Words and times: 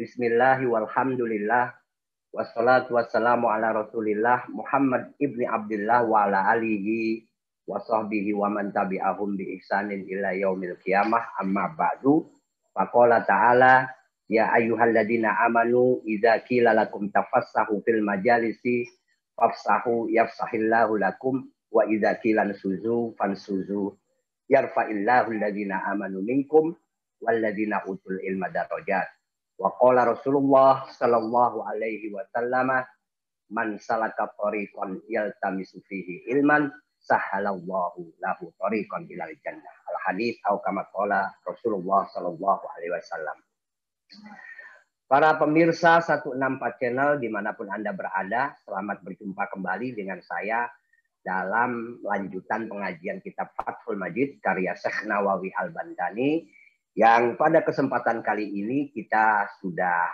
Bismillahi 0.00 0.64
walhamdulillah. 0.64 1.76
Wassalatu 2.32 2.96
wassalamu 2.96 3.52
ala 3.52 3.84
rasulillah 3.84 4.48
Muhammad 4.48 5.12
ibni 5.20 5.44
Abdullah 5.44 6.08
wa 6.08 6.24
ala 6.24 6.48
alihi 6.56 7.28
wa 7.68 7.76
sahbihi 7.76 8.32
wa 8.32 8.48
man 8.48 8.72
tabi'ahum 8.72 9.36
bi 9.36 9.60
ihsanin 9.60 10.08
ila 10.08 10.32
yaumil 10.32 10.80
qiyamah 10.80 11.36
amma 11.36 11.76
ba'du. 11.76 12.32
Faqala 12.72 13.28
ta'ala 13.28 13.92
ya 14.24 14.48
ayyuhalladzina 14.56 15.36
amanu 15.44 16.00
idza 16.08 16.40
qila 16.48 16.72
lakum 16.72 17.12
tafassahu 17.12 17.84
fil 17.84 18.00
majalisi 18.00 18.88
fafsahu 19.36 20.08
yafsahillahu 20.08 20.96
lakum 20.96 21.44
wa 21.68 21.84
idza 21.84 22.16
qila 22.24 22.48
suzu 22.56 23.12
fansuzu 23.20 23.92
yarfa'illahu 24.48 25.36
alladzina 25.36 25.84
amanu 25.92 26.24
minkum 26.24 26.72
walladzina 27.20 27.84
utul 27.84 28.16
ilma 28.24 28.48
darajat. 28.48 29.19
Wa 29.60 29.76
qala 29.76 30.08
Rasulullah 30.08 30.88
sallallahu 30.88 31.68
alaihi 31.68 32.08
wasallam 32.08 32.80
man 33.52 33.76
salaka 33.76 34.32
tariqan 34.40 35.04
yaltamisu 35.04 35.84
fihi 35.84 36.32
ilman 36.32 36.72
sahalallahu 37.04 38.08
lahu 38.24 38.48
tariqan 38.56 39.04
ilal 39.12 39.36
jannah. 39.44 39.74
Al 39.92 39.98
hadis 40.08 40.40
atau 40.48 40.64
kama 40.64 40.88
qala 40.88 41.28
Rasulullah 41.44 42.08
sallallahu 42.08 42.64
alaihi 42.72 42.96
wasallam. 42.96 43.36
Para 45.10 45.36
pemirsa 45.36 46.00
164 46.00 46.40
channel 46.80 47.20
di 47.20 47.28
mana 47.28 47.52
pun 47.52 47.66
Anda 47.68 47.90
berada, 47.92 48.54
selamat 48.64 49.02
berjumpa 49.04 49.50
kembali 49.50 49.92
dengan 49.92 50.22
saya 50.22 50.70
dalam 51.20 52.00
lanjutan 52.00 52.70
pengajian 52.70 53.20
kitab 53.20 53.52
Fathul 53.58 54.00
Majid 54.00 54.40
karya 54.40 54.72
Syekh 54.72 55.04
Nawawi 55.04 55.52
Al-Bandani 55.52 56.48
yang 57.00 57.40
pada 57.40 57.64
kesempatan 57.64 58.20
kali 58.20 58.44
ini 58.44 58.92
kita 58.92 59.48
sudah 59.64 60.12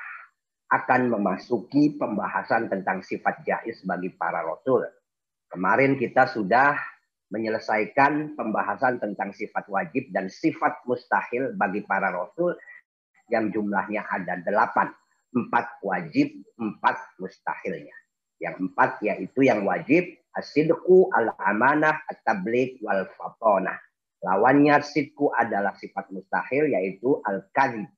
akan 0.71 1.19
memasuki 1.19 1.99
pembahasan 1.99 2.71
tentang 2.71 3.03
sifat 3.03 3.43
jais 3.43 3.83
bagi 3.83 4.15
para 4.15 4.47
rasul. 4.47 4.87
Kemarin 5.51 5.99
kita 5.99 6.31
sudah 6.31 6.79
menyelesaikan 7.35 8.39
pembahasan 8.39 9.03
tentang 9.03 9.35
sifat 9.35 9.67
wajib 9.67 10.15
dan 10.15 10.31
sifat 10.31 10.79
mustahil 10.87 11.59
bagi 11.59 11.83
para 11.83 12.15
rasul 12.15 12.55
yang 13.35 13.51
jumlahnya 13.51 14.07
ada 14.07 14.39
delapan. 14.47 14.95
Empat 15.35 15.83
wajib, 15.83 16.39
empat 16.55 17.03
mustahilnya. 17.19 17.99
Yang 18.39 18.63
empat 18.63 19.03
yaitu 19.03 19.43
yang 19.43 19.67
wajib, 19.67 20.07
asidku, 20.39 21.11
al-amanah, 21.11 21.99
at-tablik, 22.07 22.79
wal-fatonah. 22.79 23.75
Lawannya 24.25 24.81
sidku 24.81 25.29
adalah 25.35 25.77
sifat 25.77 26.09
mustahil 26.09 26.73
yaitu 26.73 27.21
al-kadhib. 27.25 27.89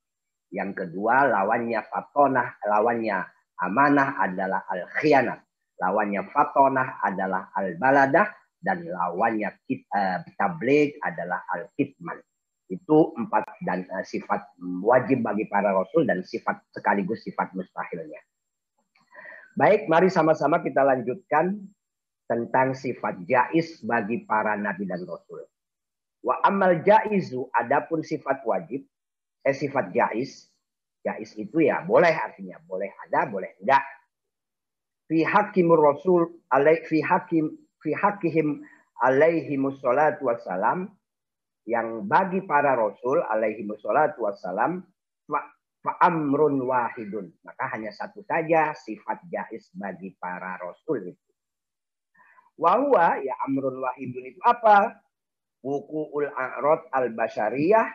Yang 0.49 0.85
kedua 0.85 1.29
lawannya 1.29 1.85
fatonah, 1.87 2.59
lawannya 2.65 3.23
amanah 3.61 4.19
adalah 4.19 4.65
al-khianat. 4.67 5.45
Lawannya 5.79 6.27
fatonah 6.35 6.99
adalah 7.05 7.53
al-baladah 7.55 8.27
dan 8.59 8.83
lawannya 8.83 9.55
kit, 9.69 9.87
uh, 9.95 10.25
tabligh 10.35 10.99
adalah 11.07 11.45
al-kitman. 11.55 12.19
Itu 12.67 13.15
empat 13.15 13.63
dan 13.63 13.87
uh, 13.87 14.03
sifat 14.03 14.59
wajib 14.83 15.23
bagi 15.23 15.47
para 15.47 15.71
rasul 15.71 16.03
dan 16.03 16.27
sifat 16.27 16.59
sekaligus 16.75 17.23
sifat 17.23 17.55
mustahilnya. 17.55 18.19
Baik, 19.55 19.87
mari 19.87 20.11
sama-sama 20.11 20.63
kita 20.63 20.83
lanjutkan 20.83 21.59
tentang 22.29 22.77
sifat 22.77 23.25
jais 23.25 23.81
bagi 23.83 24.23
para 24.27 24.55
nabi 24.59 24.87
dan 24.87 25.03
rasul. 25.07 25.47
Wa 26.23 26.43
amal 26.43 26.83
jaizu 26.83 27.47
adapun 27.55 28.03
sifat 28.03 28.43
wajib, 28.43 28.83
eh 29.47 29.55
sifat 29.55 29.95
jais, 29.95 30.51
jais 31.07 31.31
itu 31.39 31.63
ya 31.63 31.87
boleh 31.87 32.11
artinya 32.11 32.59
boleh 32.67 32.91
ada, 33.07 33.31
boleh 33.31 33.55
enggak. 33.63 33.85
Fi 35.09 35.25
hakimur 35.25 35.81
rasul 35.81 36.43
alaih 36.53 36.85
fi 36.85 37.01
hakim 37.01 37.55
fi 37.81 37.95
hakihim 37.95 38.61
alaihi 39.01 39.57
musallatu 39.57 40.27
wassalam 40.29 40.91
yang 41.65 42.05
bagi 42.05 42.43
para 42.45 42.75
rasul 42.75 43.23
alaihi 43.25 43.65
musallatu 43.65 44.27
wassalam 44.27 44.83
fa 45.29 45.93
amrun 46.03 46.61
wahidun. 46.67 47.31
Maka 47.47 47.79
hanya 47.79 47.95
satu 47.95 48.21
saja 48.27 48.75
sifat 48.75 49.23
jais 49.31 49.71
bagi 49.73 50.13
para 50.19 50.59
rasul 50.59 51.15
itu. 51.15 51.29
Wahwa 52.59 53.23
ya 53.23 53.39
amrun 53.47 53.79
wahidun 53.79 54.35
itu 54.35 54.41
apa? 54.43 54.99
Ul 55.65 56.27
a'rad 56.31 56.87
al-basyariyah 56.95 57.87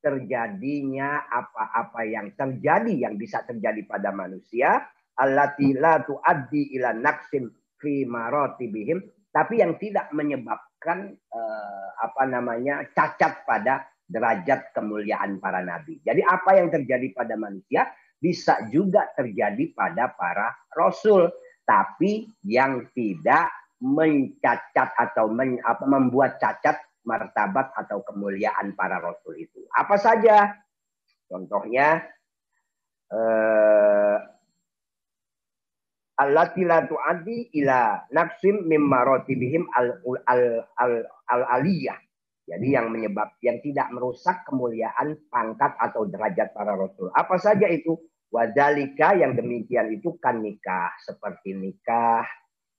terjadinya 0.00 1.28
apa-apa 1.28 2.00
yang 2.08 2.32
terjadi 2.32 3.08
yang 3.08 3.20
bisa 3.20 3.44
terjadi 3.44 3.84
pada 3.84 4.08
manusia 4.16 4.80
allati 5.20 5.76
la 5.76 6.00
tuaddi 6.00 6.72
ila 6.80 6.96
naqsim 6.96 7.52
fi 7.76 8.08
maratibihim 8.08 9.04
tapi 9.30 9.60
yang 9.60 9.76
tidak 9.76 10.08
menyebabkan 10.16 11.12
eh, 11.14 11.88
apa 12.00 12.22
namanya 12.26 12.88
cacat 12.96 13.44
pada 13.44 13.84
derajat 14.10 14.74
kemuliaan 14.74 15.38
para 15.38 15.62
nabi. 15.62 16.02
Jadi 16.02 16.18
apa 16.26 16.58
yang 16.58 16.68
terjadi 16.68 17.14
pada 17.14 17.38
manusia 17.38 17.86
bisa 18.18 18.58
juga 18.68 19.06
terjadi 19.14 19.70
pada 19.72 20.10
para 20.18 20.50
rasul, 20.74 21.30
tapi 21.62 22.26
yang 22.42 22.90
tidak 22.92 23.48
mencacat 23.80 24.92
atau 24.98 25.30
men, 25.30 25.56
apa, 25.62 25.86
membuat 25.86 26.36
cacat 26.42 26.76
martabat 27.04 27.72
atau 27.76 28.04
kemuliaan 28.04 28.76
para 28.76 29.00
rasul 29.00 29.36
itu. 29.40 29.64
Apa 29.72 29.96
saja? 29.96 30.52
Contohnya 31.30 32.02
eh, 33.10 34.18
allati 36.20 36.62
la 36.66 36.84
tu'addi 36.84 37.56
ila 37.62 38.04
nafsim 38.12 38.66
mimma 38.68 38.98
ratibihim 39.06 39.64
al 39.72 40.02
al 40.28 40.42
al, 40.76 40.92
al 41.30 41.42
aliyah. 41.60 41.96
Jadi 42.50 42.74
yang 42.74 42.90
menyebab 42.90 43.38
yang 43.46 43.62
tidak 43.62 43.94
merusak 43.94 44.42
kemuliaan 44.42 45.14
pangkat 45.30 45.70
atau 45.78 46.02
derajat 46.10 46.50
para 46.50 46.74
rasul. 46.74 47.06
Apa 47.14 47.38
saja 47.38 47.70
itu? 47.70 47.94
Wadalika 48.30 49.14
yang 49.14 49.34
demikian 49.34 49.90
itu 49.90 50.14
kan 50.22 50.38
nikah 50.38 50.94
seperti 51.02 51.50
nikah, 51.54 52.26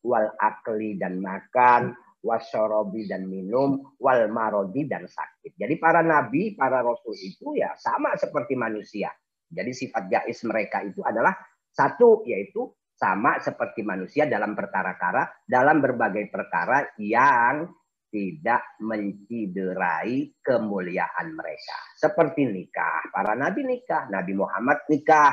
wal 0.04 0.32
akli 0.40 0.96
dan 0.96 1.20
makan, 1.20 1.96
wasyorobi 2.22 3.10
dan 3.10 3.26
minum, 3.26 3.82
wal 3.98 4.30
marodi 4.30 4.86
dan 4.86 5.10
sakit. 5.10 5.58
Jadi 5.58 5.76
para 5.82 6.06
nabi, 6.06 6.54
para 6.54 6.86
rasul 6.86 7.18
itu 7.18 7.58
ya 7.58 7.74
sama 7.78 8.14
seperti 8.18 8.54
manusia. 8.54 9.10
Jadi 9.52 9.72
sifat 9.76 10.08
jais 10.08 10.40
mereka 10.48 10.86
itu 10.86 11.04
adalah 11.04 11.36
satu 11.74 12.24
yaitu 12.24 12.72
sama 12.96 13.42
seperti 13.42 13.82
manusia 13.82 14.30
dalam 14.30 14.54
perkara-kara 14.54 15.44
dalam 15.44 15.82
berbagai 15.82 16.30
perkara 16.30 16.86
yang 17.02 17.68
tidak 18.12 18.78
menciderai 18.84 20.36
kemuliaan 20.44 21.28
mereka. 21.34 21.78
Seperti 21.98 22.44
nikah, 22.46 23.08
para 23.10 23.34
nabi 23.40 23.64
nikah, 23.64 24.12
Nabi 24.12 24.36
Muhammad 24.36 24.84
nikah, 24.92 25.32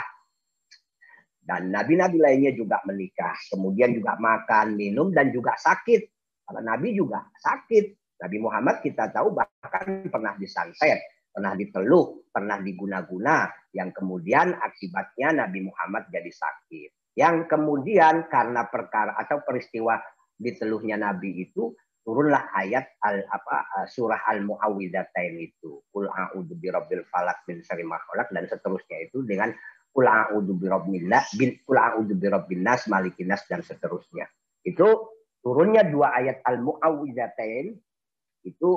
dan 1.49 1.72
nabi-nabi 1.72 2.20
lainnya 2.20 2.53
juga 2.53 2.76
menikah. 2.84 3.32
Kemudian 3.49 3.96
juga 3.96 4.20
makan, 4.20 4.76
minum, 4.76 5.08
dan 5.08 5.32
juga 5.32 5.56
sakit. 5.56 6.18
Para 6.49 6.65
Nabi 6.65 6.97
juga 6.97 7.29
sakit. 7.37 8.17
Nabi 8.25 8.37
Muhammad 8.41 8.81
kita 8.81 9.12
tahu 9.12 9.37
bahkan 9.37 10.09
pernah 10.09 10.33
disantet, 10.41 11.29
pernah 11.29 11.53
diteluh, 11.53 12.25
pernah 12.33 12.56
diguna-guna. 12.56 13.53
Yang 13.77 14.00
kemudian 14.00 14.56
akibatnya 14.56 15.45
Nabi 15.45 15.69
Muhammad 15.69 16.09
jadi 16.09 16.33
sakit. 16.33 17.12
Yang 17.21 17.53
kemudian 17.53 18.33
karena 18.33 18.65
perkara 18.65 19.12
atau 19.21 19.45
peristiwa 19.45 20.00
diteluhnya 20.41 20.97
Nabi 20.97 21.45
itu 21.45 21.77
turunlah 22.00 22.49
ayat 22.56 22.97
al 23.05 23.21
apa 23.29 23.85
surah 23.85 24.25
al 24.33 24.41
muawwidatain 24.41 25.37
itu 25.44 25.85
kul 25.93 26.09
a'udzu 26.09 26.56
birabbil 26.56 27.05
falak 27.12 27.44
min 27.44 27.61
syarri 27.61 27.85
ma 27.85 28.01
dan 28.33 28.49
seterusnya 28.49 28.97
itu 29.05 29.29
dengan 29.29 29.53
kul 29.93 30.09
a'udzu 30.09 30.56
birabbil 30.56 31.05
bin 31.37 31.51
kul 31.69 31.77
a'udzu 31.77 32.17
birabbin 32.17 32.65
nas 32.65 32.89
malikin 32.89 33.29
nas 33.29 33.44
dan 33.44 33.61
seterusnya 33.61 34.25
itu 34.65 34.89
turunnya 35.49 35.81
dua 35.89 36.12
ayat 36.12 36.45
al-muawwidatain 36.45 37.73
itu 38.45 38.71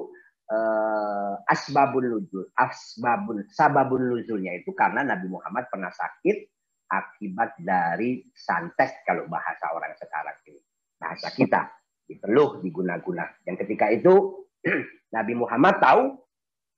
uh, 0.48 1.36
asbabun 1.52 2.16
nuzul, 2.16 2.48
asbabun 2.56 3.44
sababun 3.52 4.08
nuzulnya 4.08 4.56
itu 4.56 4.72
karena 4.72 5.04
Nabi 5.04 5.28
Muhammad 5.28 5.68
pernah 5.68 5.92
sakit 5.92 6.48
akibat 6.88 7.60
dari 7.60 8.24
santet 8.32 9.04
kalau 9.04 9.28
bahasa 9.28 9.68
orang 9.76 9.92
sekarang 10.00 10.40
ini. 10.48 10.64
Bahasa 10.96 11.28
kita 11.36 11.68
dipeluh, 12.08 12.64
diguna-guna. 12.64 13.28
Dan 13.44 13.60
ketika 13.60 13.92
itu 13.92 14.48
Nabi 15.16 15.34
Muhammad 15.36 15.80
tahu 15.80 16.04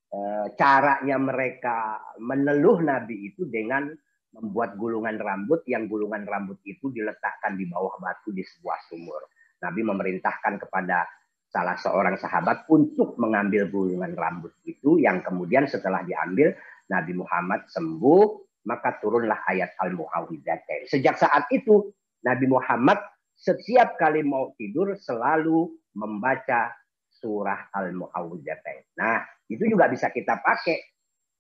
e, 0.10 0.20
caranya 0.58 1.18
mereka 1.22 2.02
meneluh 2.22 2.82
Nabi 2.82 3.34
itu 3.34 3.46
dengan 3.50 3.90
membuat 4.34 4.78
gulungan 4.78 5.18
rambut 5.22 5.62
yang 5.70 5.86
gulungan 5.86 6.26
rambut 6.26 6.58
itu 6.66 6.90
diletakkan 6.90 7.54
di 7.54 7.70
bawah 7.70 7.98
batu 8.02 8.34
di 8.34 8.42
sebuah 8.42 8.80
sumur. 8.90 9.22
Nabi 9.64 9.82
memerintahkan 9.88 10.60
kepada 10.60 11.08
salah 11.48 11.78
seorang 11.80 12.20
sahabat 12.20 12.68
untuk 12.68 13.16
mengambil 13.16 13.70
gulungan 13.72 14.12
rambut 14.18 14.52
itu 14.68 15.00
yang 15.00 15.24
kemudian 15.24 15.70
setelah 15.70 16.04
diambil 16.04 16.52
Nabi 16.92 17.14
Muhammad 17.16 17.70
sembuh 17.72 18.24
maka 18.68 19.00
turunlah 19.00 19.44
ayat 19.48 19.76
Al-Muawwidzatain. 19.80 20.88
Sejak 20.88 21.20
saat 21.20 21.48
itu 21.52 21.94
Nabi 22.24 22.48
Muhammad 22.48 23.00
setiap 23.36 24.00
kali 24.00 24.24
mau 24.24 24.56
tidur 24.56 24.96
selalu 24.96 25.72
membaca 26.00 26.72
surah 27.12 27.70
Al-Muawwidzatain. 27.76 28.98
Nah, 29.00 29.24
itu 29.52 29.68
juga 29.68 29.92
bisa 29.92 30.10
kita 30.10 30.40
pakai 30.40 30.94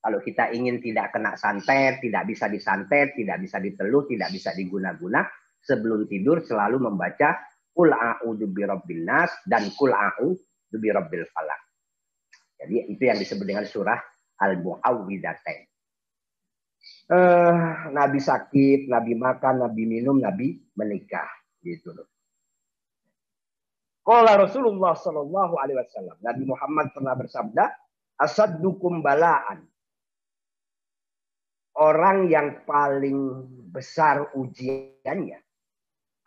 kalau 0.03 0.19
kita 0.19 0.51
ingin 0.51 0.83
tidak 0.83 1.15
kena 1.15 1.39
santet, 1.39 2.03
tidak 2.03 2.27
bisa 2.27 2.51
disantet, 2.51 3.15
tidak 3.15 3.39
bisa 3.39 3.63
diteluh, 3.63 4.03
tidak 4.03 4.35
bisa 4.35 4.51
diguna-guna, 4.51 5.23
sebelum 5.63 6.11
tidur 6.11 6.43
selalu 6.43 6.91
membaca 6.91 7.39
Kul 7.73 7.89
a'udzu 7.89 8.45
birabbil 8.53 9.01
nas 9.01 9.33
dan 9.49 9.73
kul 9.73 9.89
a'udzu 9.89 10.77
birabbil 10.77 11.25
falak. 11.33 11.61
Jadi 12.61 12.93
itu 12.93 13.03
yang 13.03 13.17
disebut 13.17 13.43
dengan 13.43 13.65
surah 13.65 13.97
Al-Muawwidatain. 14.39 15.67
Uh, 17.11 17.91
Nabi 17.91 18.23
sakit, 18.23 18.87
Nabi 18.87 19.19
makan, 19.19 19.67
Nabi 19.67 19.83
minum, 19.83 20.23
Nabi 20.23 20.55
menikah, 20.79 21.27
gitu 21.59 21.91
loh. 21.91 22.07
Kala 24.03 24.39
Rasulullah 24.39 24.95
Shallallahu 24.95 25.59
Alaihi 25.59 25.79
Wasallam, 25.83 26.17
Nabi 26.23 26.43
Muhammad 26.47 26.87
pernah 26.95 27.15
bersabda, 27.19 27.65
asadukum 28.19 29.03
balaan. 29.03 29.67
Orang 31.75 32.31
yang 32.31 32.63
paling 32.63 33.49
besar 33.73 34.31
ujiannya 34.37 35.42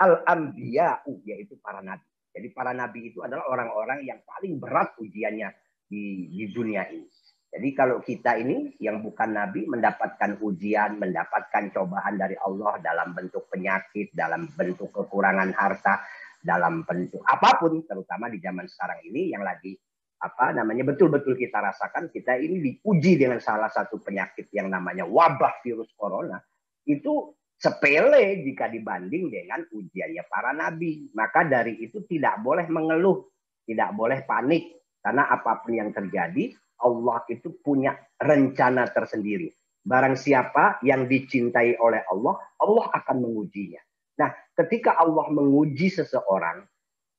al-anbiya'u 0.01 1.25
yaitu 1.25 1.57
para 1.61 1.81
nabi. 1.81 2.05
Jadi 2.37 2.49
para 2.53 2.77
nabi 2.77 3.13
itu 3.13 3.25
adalah 3.25 3.49
orang-orang 3.49 4.05
yang 4.05 4.21
paling 4.29 4.61
berat 4.61 4.93
ujiannya 5.01 5.49
di, 5.89 6.29
di 6.29 6.45
dunia 6.53 6.85
ini. 6.93 7.09
Jadi 7.47 7.69
kalau 7.73 8.05
kita 8.05 8.37
ini 8.37 8.77
yang 8.83 9.01
bukan 9.01 9.33
nabi 9.33 9.65
mendapatkan 9.65 10.37
ujian, 10.45 11.01
mendapatkan 11.01 11.73
cobaan 11.73 12.21
dari 12.21 12.37
Allah 12.37 12.77
dalam 12.85 13.17
bentuk 13.17 13.49
penyakit, 13.49 14.13
dalam 14.13 14.53
bentuk 14.53 14.93
kekurangan 14.93 15.57
harta, 15.57 16.05
dalam 16.45 16.85
bentuk 16.85 17.25
apa 17.25 17.57
pun, 17.57 17.81
terutama 17.89 18.29
di 18.29 18.37
zaman 18.45 18.69
sekarang 18.69 19.01
ini 19.09 19.33
yang 19.33 19.41
lagi 19.41 19.73
apa 20.17 20.57
namanya 20.57 20.97
betul-betul 20.97 21.37
kita 21.37 21.61
rasakan 21.61 22.09
kita 22.09 22.41
ini 22.41 22.57
diuji 22.65 23.21
dengan 23.21 23.37
salah 23.37 23.69
satu 23.69 24.01
penyakit 24.01 24.49
yang 24.49 24.73
namanya 24.73 25.05
wabah 25.05 25.61
virus 25.61 25.93
corona 25.93 26.41
itu 26.89 27.37
sepele 27.57 28.45
jika 28.45 28.69
dibanding 28.69 29.33
dengan 29.33 29.65
ujiannya 29.69 30.25
para 30.29 30.53
nabi. 30.53 31.09
Maka 31.17 31.49
dari 31.49 31.81
itu 31.81 32.05
tidak 32.05 32.41
boleh 32.45 32.69
mengeluh, 32.69 33.27
tidak 33.65 33.91
boleh 33.97 34.23
panik. 34.29 34.77
Karena 35.01 35.31
apa 35.31 35.63
pun 35.63 35.73
yang 35.73 35.91
terjadi, 35.95 36.53
Allah 36.83 37.23
itu 37.31 37.57
punya 37.63 37.97
rencana 38.21 38.91
tersendiri. 38.91 39.49
Barang 39.87 40.19
siapa 40.19 40.83
yang 40.83 41.07
dicintai 41.07 41.79
oleh 41.79 42.03
Allah, 42.11 42.35
Allah 42.59 42.87
akan 42.91 43.17
mengujinya. 43.23 43.79
Nah, 44.19 44.35
ketika 44.59 44.99
Allah 44.99 45.31
menguji 45.31 45.95
seseorang, 45.95 46.67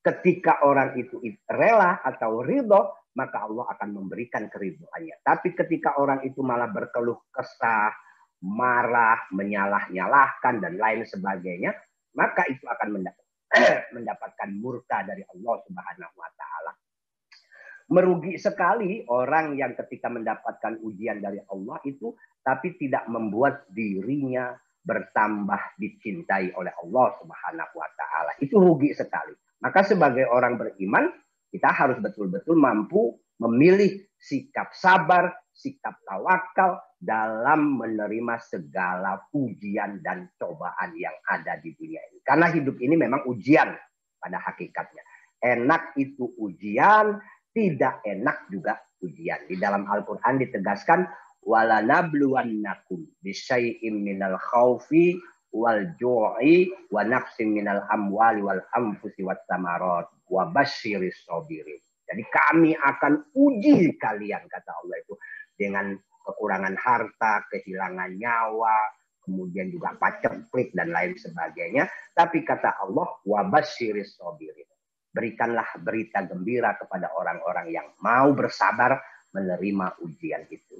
ketika 0.04 0.68
orang 0.68 1.00
itu 1.00 1.24
rela 1.48 2.04
atau 2.04 2.44
ridho, 2.44 2.92
maka 3.16 3.48
Allah 3.48 3.72
akan 3.72 3.89
memberikan 3.98 4.51
keriduannya. 4.51 5.24
Tapi 5.24 5.56
ketika 5.56 5.95
orang 5.95 6.28
itu 6.28 6.44
malah 6.44 6.68
berkeluh 6.68 7.18
kesah, 7.31 7.89
marah, 8.44 9.25
menyalah-nyalahkan 9.34 10.62
dan 10.62 10.78
lain 10.78 11.01
sebagainya, 11.07 11.74
maka 12.13 12.45
itu 12.50 12.66
akan 12.66 13.01
mendapatkan 13.95 14.50
murka 14.57 15.06
dari 15.07 15.24
Allah 15.24 15.56
Subhanahu 15.66 16.16
wa 16.18 16.30
taala. 16.36 16.74
Merugi 17.88 18.36
sekali 18.36 19.07
orang 19.07 19.56
yang 19.56 19.72
ketika 19.72 20.12
mendapatkan 20.12 20.84
ujian 20.84 21.24
dari 21.24 21.39
Allah 21.48 21.80
itu 21.88 22.12
tapi 22.44 22.75
tidak 22.75 23.07
membuat 23.07 23.63
dirinya 23.72 24.51
bertambah 24.84 25.80
dicintai 25.80 26.51
oleh 26.56 26.72
Allah 26.84 27.07
Subhanahu 27.19 27.74
wa 27.75 27.89
taala. 27.95 28.31
Itu 28.44 28.60
rugi 28.60 28.92
sekali. 28.92 29.36
Maka 29.63 29.88
sebagai 29.88 30.28
orang 30.28 30.60
beriman, 30.60 31.07
kita 31.48 31.72
harus 31.72 31.98
betul-betul 32.04 32.60
mampu 32.60 33.16
memilih 33.39 34.04
sikap 34.19 34.75
sabar, 34.75 35.31
sikap 35.57 35.98
tawakal 36.06 36.77
dalam 37.01 37.81
menerima 37.81 38.38
segala 38.45 39.25
ujian 39.33 40.06
dan 40.06 40.30
cobaan 40.38 40.94
yang 40.94 41.13
ada 41.25 41.57
di 41.57 41.74
dunia 41.74 42.01
ini. 42.13 42.21
Karena 42.21 42.54
hidup 42.54 42.77
ini 42.77 42.94
memang 42.94 43.25
ujian 43.25 43.74
pada 44.21 44.38
hakikatnya. 44.38 45.01
Enak 45.42 45.98
itu 45.98 46.30
ujian, 46.38 47.18
tidak 47.54 48.06
enak 48.06 48.45
juga 48.54 48.77
ujian. 49.01 49.50
Di 49.50 49.57
dalam 49.57 49.89
Al-Quran 49.89 50.42
ditegaskan, 50.42 51.09
walanabluwannakum 51.45 53.06
bisyai'im 53.21 54.01
minal 54.01 54.38
khawfi 54.38 55.18
wal 55.53 55.81
ju'i 55.98 56.69
wa 56.94 57.01
nafsim 57.07 57.56
minal 57.56 57.86
amwali 57.89 58.44
wal 58.44 58.62
anfusi 58.75 59.24
wat 59.25 59.42
samarat 59.50 60.10
wa 60.27 60.44
basyiris 60.51 61.24
sabirin. 61.25 61.80
Jadi 62.07 62.24
kami 62.31 62.71
akan 62.75 63.19
uji 63.36 64.00
kalian 64.00 64.48
kata 64.48 64.71
Allah 64.71 64.95
itu 65.03 65.13
dengan 65.57 65.98
kekurangan 66.24 66.77
harta, 66.77 67.44
kehilangan 67.50 68.15
nyawa, 68.15 68.77
kemudian 69.27 69.68
juga 69.68 69.92
paceklik 70.00 70.71
dan 70.71 70.95
lain 70.95 71.19
sebagainya. 71.19 71.89
Tapi 72.15 72.48
kata 72.48 72.80
Allah, 72.80 73.09
wabasyiris 73.27 74.15
sobirin. 74.15 74.69
Berikanlah 75.12 75.68
berita 75.81 76.24
gembira 76.24 76.77
kepada 76.80 77.12
orang-orang 77.18 77.74
yang 77.74 77.88
mau 78.06 78.31
bersabar 78.31 79.01
menerima 79.33 80.00
ujian 80.06 80.45
itu. 80.48 80.77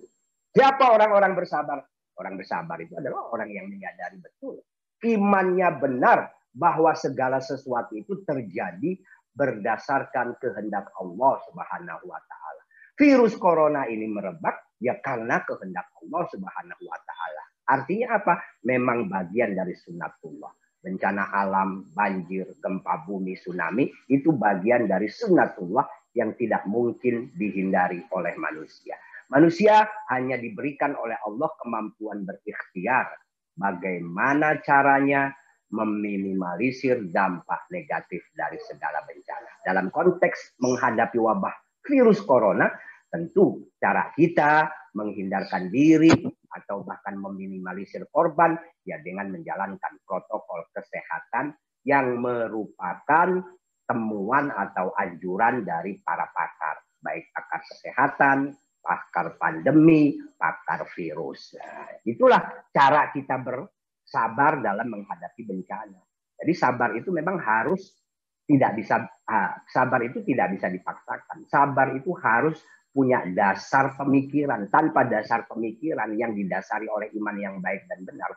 Siapa 0.54 0.94
orang-orang 0.94 1.34
bersabar? 1.36 1.84
Orang 2.18 2.38
bersabar 2.38 2.78
itu 2.82 2.98
adalah 2.98 3.30
orang 3.30 3.50
yang 3.54 3.70
menyadari 3.70 4.18
betul. 4.18 4.62
Imannya 5.06 5.70
benar 5.78 6.34
bahwa 6.50 6.98
segala 6.98 7.38
sesuatu 7.38 7.94
itu 7.94 8.26
terjadi 8.26 8.98
berdasarkan 9.38 10.34
kehendak 10.42 10.90
Allah 10.98 11.38
Subhanahu. 11.46 12.10
Virus 12.98 13.38
corona 13.38 13.86
ini 13.86 14.10
merebak 14.10 14.74
ya 14.82 14.98
karena 15.06 15.46
kehendak 15.46 15.94
Allah 16.02 16.24
Subhanahu 16.34 16.82
wa 16.82 16.98
taala. 17.06 17.44
Artinya 17.70 18.18
apa? 18.18 18.42
Memang 18.66 19.06
bagian 19.06 19.54
dari 19.54 19.78
sunnatullah. 19.78 20.50
Bencana 20.82 21.30
alam, 21.30 21.86
banjir, 21.94 22.58
gempa 22.58 23.06
bumi, 23.06 23.38
tsunami 23.38 23.86
itu 24.10 24.34
bagian 24.34 24.90
dari 24.90 25.06
sunnatullah 25.14 25.86
yang 26.18 26.34
tidak 26.42 26.66
mungkin 26.66 27.30
dihindari 27.38 28.02
oleh 28.18 28.34
manusia. 28.42 28.98
Manusia 29.30 29.86
hanya 30.10 30.42
diberikan 30.42 30.98
oleh 30.98 31.22
Allah 31.22 31.54
kemampuan 31.62 32.26
berikhtiar. 32.26 33.14
Bagaimana 33.54 34.58
caranya 34.66 35.30
meminimalisir 35.70 37.14
dampak 37.14 37.70
negatif 37.70 38.26
dari 38.34 38.58
segala 38.66 39.06
bencana. 39.06 39.52
Dalam 39.62 39.94
konteks 39.94 40.58
menghadapi 40.64 41.20
wabah 41.22 41.68
virus 41.88 42.20
corona, 42.28 42.68
tentu 43.08 43.72
cara 43.80 44.12
kita 44.14 44.68
menghindarkan 44.96 45.70
diri 45.70 46.12
atau 46.52 46.82
bahkan 46.82 47.16
meminimalisir 47.20 48.10
korban 48.10 48.58
ya 48.84 48.98
dengan 49.04 49.30
menjalankan 49.30 50.02
protokol 50.04 50.68
kesehatan 50.74 51.54
yang 51.86 52.20
merupakan 52.20 53.46
temuan 53.88 54.52
atau 54.52 54.92
anjuran 55.00 55.64
dari 55.64 56.04
para 56.04 56.28
pakar, 56.36 56.84
baik 57.00 57.32
pakar 57.32 57.62
kesehatan, 57.64 58.52
pakar 58.84 59.40
pandemi, 59.40 60.20
pakar 60.36 60.84
virus. 60.92 61.56
Nah, 61.56 62.04
itulah 62.04 62.68
cara 62.76 63.08
kita 63.16 63.40
ber, 63.40 63.72
sabar 64.04 64.60
dalam 64.60 64.92
menghadapi 64.92 65.44
bencana. 65.48 66.04
Jadi 66.38 66.54
sabar 66.54 66.92
itu 67.00 67.10
memang 67.16 67.40
harus 67.40 67.96
tidak 68.48 68.80
bisa 68.80 69.04
sabar 69.68 70.00
itu 70.04 70.24
tidak 70.24 70.56
bisa 70.56 70.72
dipaksakan. 70.72 71.44
Sabar 71.52 71.92
itu 71.96 72.16
harus 72.16 72.60
punya 72.98 73.22
dasar 73.30 73.94
pemikiran. 73.94 74.66
Tanpa 74.74 75.06
dasar 75.06 75.46
pemikiran 75.46 76.18
yang 76.18 76.34
didasari 76.34 76.90
oleh 76.90 77.14
iman 77.14 77.38
yang 77.38 77.56
baik 77.62 77.86
dan 77.86 78.02
benar, 78.02 78.34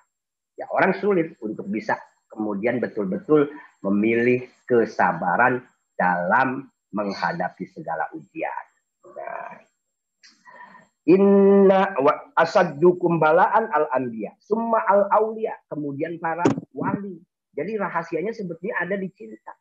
ya 0.60 0.68
orang 0.68 0.92
sulit 1.00 1.40
untuk 1.40 1.64
bisa 1.72 1.96
kemudian 2.28 2.76
betul-betul 2.76 3.48
memilih 3.80 4.44
kesabaran 4.68 5.64
dalam 5.96 6.68
menghadapi 6.92 7.64
segala 7.72 8.04
ujian. 8.12 8.64
Nah, 9.16 9.56
Inna 11.08 11.96
wa 11.96 12.12
balaan 13.16 13.64
al 13.72 13.88
anbiya, 13.96 14.36
summa 14.36 14.84
al 14.84 15.08
aulia, 15.10 15.56
kemudian 15.72 16.20
para 16.20 16.44
wali. 16.76 17.16
Jadi 17.56 17.80
rahasianya 17.80 18.36
sebetulnya 18.36 18.84
ada 18.84 18.94
di 19.00 19.08
cinta. 19.10 19.56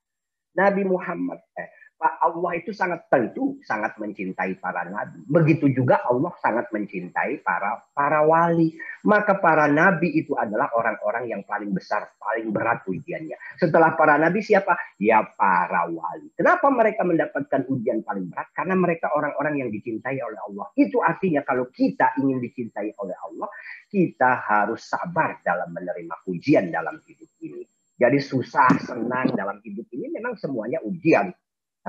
Nabi 0.59 0.83
Muhammad, 0.83 1.39
eh, 1.55 1.69
Allah 1.99 2.55
itu 2.55 2.71
sangat 2.71 3.11
tentu 3.11 3.59
sangat 3.67 3.99
mencintai 3.99 4.55
para 4.63 4.87
nabi. 4.87 5.19
Begitu 5.27 5.67
juga 5.75 5.99
Allah 6.07 6.31
sangat 6.39 6.71
mencintai 6.71 7.43
para 7.43 7.83
para 7.91 8.23
wali. 8.23 8.71
Maka 9.03 9.35
para 9.35 9.67
nabi 9.67 10.07
itu 10.15 10.31
adalah 10.39 10.71
orang-orang 10.79 11.27
yang 11.27 11.43
paling 11.43 11.75
besar, 11.75 12.07
paling 12.15 12.55
berat 12.55 12.87
ujiannya. 12.87 13.35
Setelah 13.59 13.99
para 13.99 14.15
nabi 14.15 14.39
siapa? 14.39 14.79
Ya 14.95 15.27
para 15.35 15.91
wali. 15.91 16.31
Kenapa 16.39 16.71
mereka 16.71 17.03
mendapatkan 17.03 17.67
ujian 17.67 17.99
paling 18.07 18.31
berat? 18.31 18.47
Karena 18.55 18.79
mereka 18.79 19.11
orang-orang 19.11 19.59
yang 19.59 19.69
dicintai 19.69 20.23
oleh 20.23 20.39
Allah. 20.39 20.71
Itu 20.79 21.03
artinya 21.03 21.43
kalau 21.43 21.67
kita 21.67 22.15
ingin 22.15 22.39
dicintai 22.39 22.95
oleh 22.95 23.17
Allah, 23.27 23.51
kita 23.91 24.39
harus 24.47 24.87
sabar 24.87 25.43
dalam 25.43 25.75
menerima 25.75 26.15
ujian 26.31 26.71
dalam 26.71 26.95
hidup 27.03 27.27
ini. 27.43 27.67
Jadi 27.99 28.15
susah, 28.23 28.71
senang 28.79 29.35
dalam 29.35 29.59
hidup 29.59 29.83
ini 29.91 30.07
memang 30.15 30.39
semuanya 30.39 30.79
ujian 30.87 31.27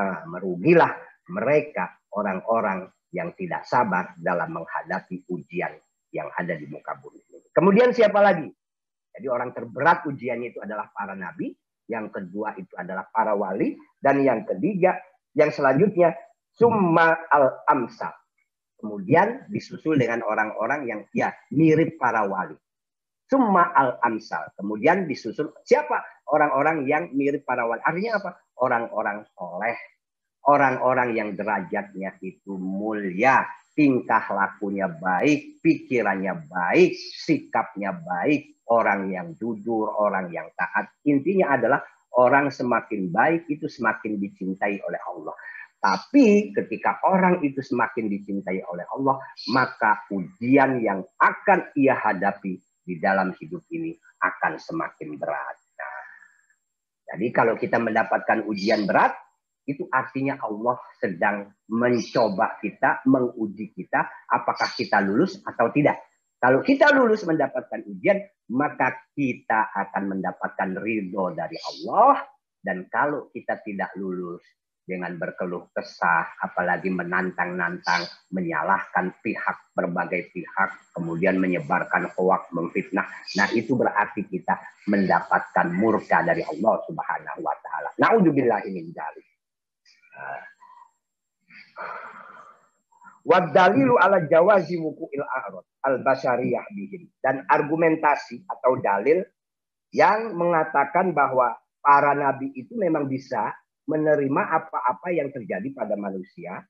Nah, 0.01 0.25
merugilah 0.25 0.97
mereka 1.29 2.01
orang-orang 2.17 2.89
yang 3.13 3.37
tidak 3.37 3.69
sabar 3.69 4.17
dalam 4.17 4.57
menghadapi 4.57 5.29
ujian 5.29 5.77
yang 6.09 6.33
ada 6.41 6.57
di 6.57 6.65
muka 6.65 6.97
bumi. 6.97 7.21
Kemudian 7.53 7.93
siapa 7.93 8.19
lagi? 8.25 8.49
Jadi 9.13 9.27
orang 9.29 9.53
terberat 9.53 10.07
ujiannya 10.09 10.57
itu 10.57 10.61
adalah 10.63 10.89
para 10.95 11.13
nabi, 11.13 11.53
yang 11.91 12.09
kedua 12.09 12.57
itu 12.57 12.73
adalah 12.79 13.05
para 13.13 13.37
wali, 13.37 13.77
dan 13.99 14.23
yang 14.23 14.47
ketiga, 14.47 14.97
yang 15.37 15.53
selanjutnya 15.53 16.15
summa 16.55 17.19
al 17.29 17.61
amsal. 17.69 18.15
Kemudian 18.81 19.51
disusul 19.53 20.01
dengan 20.01 20.25
orang-orang 20.25 20.89
yang 20.89 21.01
ya 21.13 21.35
mirip 21.53 22.01
para 22.01 22.25
wali. 22.25 22.57
Summa 23.29 23.75
al 23.77 24.01
amsal. 24.01 24.49
Kemudian 24.57 25.05
disusul 25.05 25.53
siapa? 25.69 26.01
Orang-orang 26.31 26.89
yang 26.89 27.13
mirip 27.13 27.45
para 27.45 27.69
wali. 27.69 27.83
Artinya 27.85 28.23
apa? 28.23 28.31
Orang-orang 28.61 29.25
soleh. 29.33 29.77
Orang-orang 30.47 31.17
yang 31.17 31.29
derajatnya 31.37 32.17
itu 32.21 32.57
mulia. 32.57 33.45
Tingkah 33.73 34.25
lakunya 34.33 34.89
baik. 34.89 35.65
Pikirannya 35.65 36.49
baik. 36.49 36.93
Sikapnya 36.97 37.97
baik. 37.97 38.61
Orang 38.69 39.09
yang 39.09 39.33
jujur. 39.37 39.89
Orang 39.97 40.29
yang 40.31 40.53
taat. 40.57 40.93
Intinya 41.09 41.57
adalah 41.57 41.81
orang 42.17 42.51
semakin 42.51 43.13
baik 43.13 43.47
itu 43.47 43.71
semakin 43.71 44.19
dicintai 44.19 44.83
oleh 44.83 45.01
Allah. 45.09 45.37
Tapi 45.81 46.53
ketika 46.53 47.01
orang 47.09 47.41
itu 47.41 47.65
semakin 47.65 48.13
dicintai 48.13 48.61
oleh 48.69 48.85
Allah, 48.93 49.17
maka 49.49 50.05
ujian 50.13 50.77
yang 50.85 51.01
akan 51.17 51.73
ia 51.73 51.97
hadapi 51.97 52.61
di 52.85 53.01
dalam 53.01 53.33
hidup 53.41 53.65
ini 53.73 53.97
akan 54.21 54.61
semakin 54.61 55.17
berat. 55.17 55.57
Jadi 57.11 57.27
kalau 57.35 57.59
kita 57.59 57.83
mendapatkan 57.83 58.47
ujian 58.47 58.87
berat, 58.87 59.11
itu 59.67 59.87
artinya 59.91 60.39
Allah 60.41 60.79
sedang 60.99 61.51
mencoba 61.71 62.59
kita, 62.63 63.03
menguji 63.07 63.75
kita, 63.75 64.07
apakah 64.31 64.71
kita 64.75 65.03
lulus 65.03 65.39
atau 65.43 65.71
tidak. 65.75 65.99
Kalau 66.41 66.65
kita 66.65 66.89
lulus 66.97 67.27
mendapatkan 67.29 67.85
ujian, 67.85 68.17
maka 68.57 68.97
kita 69.13 69.69
akan 69.77 70.17
mendapatkan 70.17 70.71
ridho 70.81 71.37
dari 71.37 71.59
Allah. 71.61 72.25
Dan 72.61 72.89
kalau 72.93 73.33
kita 73.33 73.61
tidak 73.65 73.93
lulus, 73.97 74.45
dengan 74.91 75.15
berkeluh 75.15 75.71
kesah, 75.71 76.35
apalagi 76.43 76.91
menantang-nantang, 76.91 78.11
menyalahkan 78.35 79.15
pihak 79.23 79.71
berbagai 79.71 80.35
pihak, 80.35 80.91
kemudian 80.99 81.39
menyebarkan 81.39 82.11
hoak, 82.19 82.51
memfitnah. 82.51 83.07
Nah 83.39 83.47
itu 83.55 83.79
berarti 83.79 84.27
kita 84.27 84.59
mendapatkan 84.91 85.71
murka 85.71 86.27
dari 86.27 86.43
Allah 86.43 86.75
Subhanahu 86.91 87.41
Wa 87.47 87.57
Taala. 87.63 87.89
Naudzubillah 88.03 88.67
ini 88.67 88.91
dari. 88.91 89.23
Wadalilu 93.23 93.95
ala 93.95 94.27
jawazi 94.27 94.75
wuku'il 94.75 95.23
a'rad 95.23 95.65
al-basariyah 95.87 96.67
bihim. 96.75 97.07
Dan 97.23 97.47
argumentasi 97.47 98.43
atau 98.51 98.81
dalil 98.83 99.23
yang 99.95 100.35
mengatakan 100.35 101.15
bahwa 101.15 101.55
para 101.81 102.13
nabi 102.13 102.53
itu 102.57 102.77
memang 102.77 103.09
bisa 103.09 103.53
menerima 103.91 104.43
apa-apa 104.47 105.11
yang 105.11 105.35
terjadi 105.35 105.75
pada 105.75 105.99
manusia. 105.99 106.63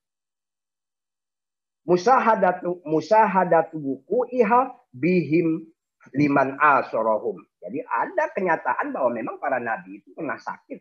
Musahadatu 1.84 2.80
musahadatu 2.88 3.76
buku 3.76 4.28
iha 4.32 4.72
bihim 4.92 5.68
liman 6.16 6.56
asorohum. 6.56 7.44
Jadi 7.60 7.84
ada 7.84 8.32
kenyataan 8.32 8.96
bahwa 8.96 9.10
memang 9.12 9.36
para 9.36 9.60
nabi 9.60 10.00
itu 10.00 10.16
pernah 10.16 10.40
sakit. 10.40 10.80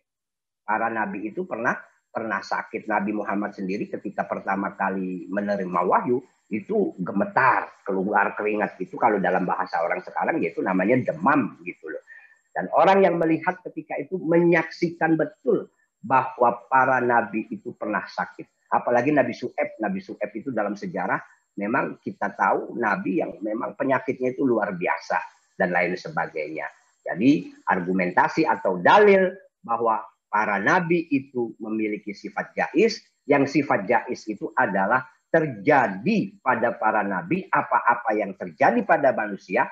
Para 0.63 0.87
nabi 0.87 1.27
itu 1.27 1.43
pernah 1.43 1.75
pernah 2.09 2.41
sakit. 2.41 2.89
Nabi 2.89 3.11
Muhammad 3.13 3.53
sendiri 3.53 3.91
ketika 3.91 4.25
pertama 4.25 4.73
kali 4.73 5.29
menerima 5.29 5.81
wahyu 5.85 6.23
itu 6.49 6.97
gemetar, 6.97 7.69
keluar 7.85 8.33
keringat 8.33 8.81
itu 8.81 8.97
kalau 8.97 9.21
dalam 9.21 9.45
bahasa 9.45 9.85
orang 9.85 10.01
sekarang 10.01 10.41
yaitu 10.41 10.65
namanya 10.65 10.97
demam 11.13 11.61
gitu 11.61 11.93
loh. 11.93 12.01
Dan 12.49 12.65
orang 12.73 13.05
yang 13.05 13.15
melihat 13.21 13.61
ketika 13.61 13.93
itu 14.01 14.17
menyaksikan 14.17 15.13
betul 15.13 15.69
bahwa 15.99 16.65
para 16.71 17.03
nabi 17.03 17.47
itu 17.51 17.75
pernah 17.75 18.07
sakit. 18.07 18.71
Apalagi 18.71 19.09
Nabi 19.09 19.33
Su'eb. 19.33 19.81
Nabi 19.81 19.99
Su'eb 19.99 20.29
itu 20.31 20.53
dalam 20.53 20.77
sejarah 20.77 21.19
memang 21.59 21.99
kita 21.99 22.31
tahu 22.37 22.79
nabi 22.79 23.19
yang 23.19 23.35
memang 23.43 23.75
penyakitnya 23.75 24.31
itu 24.31 24.47
luar 24.47 24.77
biasa 24.79 25.19
dan 25.59 25.75
lain 25.75 25.99
sebagainya. 25.99 26.69
Jadi 27.03 27.51
argumentasi 27.67 28.47
atau 28.47 28.79
dalil 28.79 29.33
bahwa 29.59 29.99
para 30.29 30.61
nabi 30.61 31.09
itu 31.11 31.51
memiliki 31.59 32.15
sifat 32.15 32.55
jais, 32.55 33.01
yang 33.27 33.43
sifat 33.49 33.89
jais 33.89 34.23
itu 34.29 34.53
adalah 34.55 35.03
terjadi 35.29 36.39
pada 36.41 36.73
para 36.77 37.03
nabi 37.03 37.45
apa-apa 37.49 38.17
yang 38.17 38.33
terjadi 38.37 38.81
pada 38.85 39.11
manusia 39.11 39.67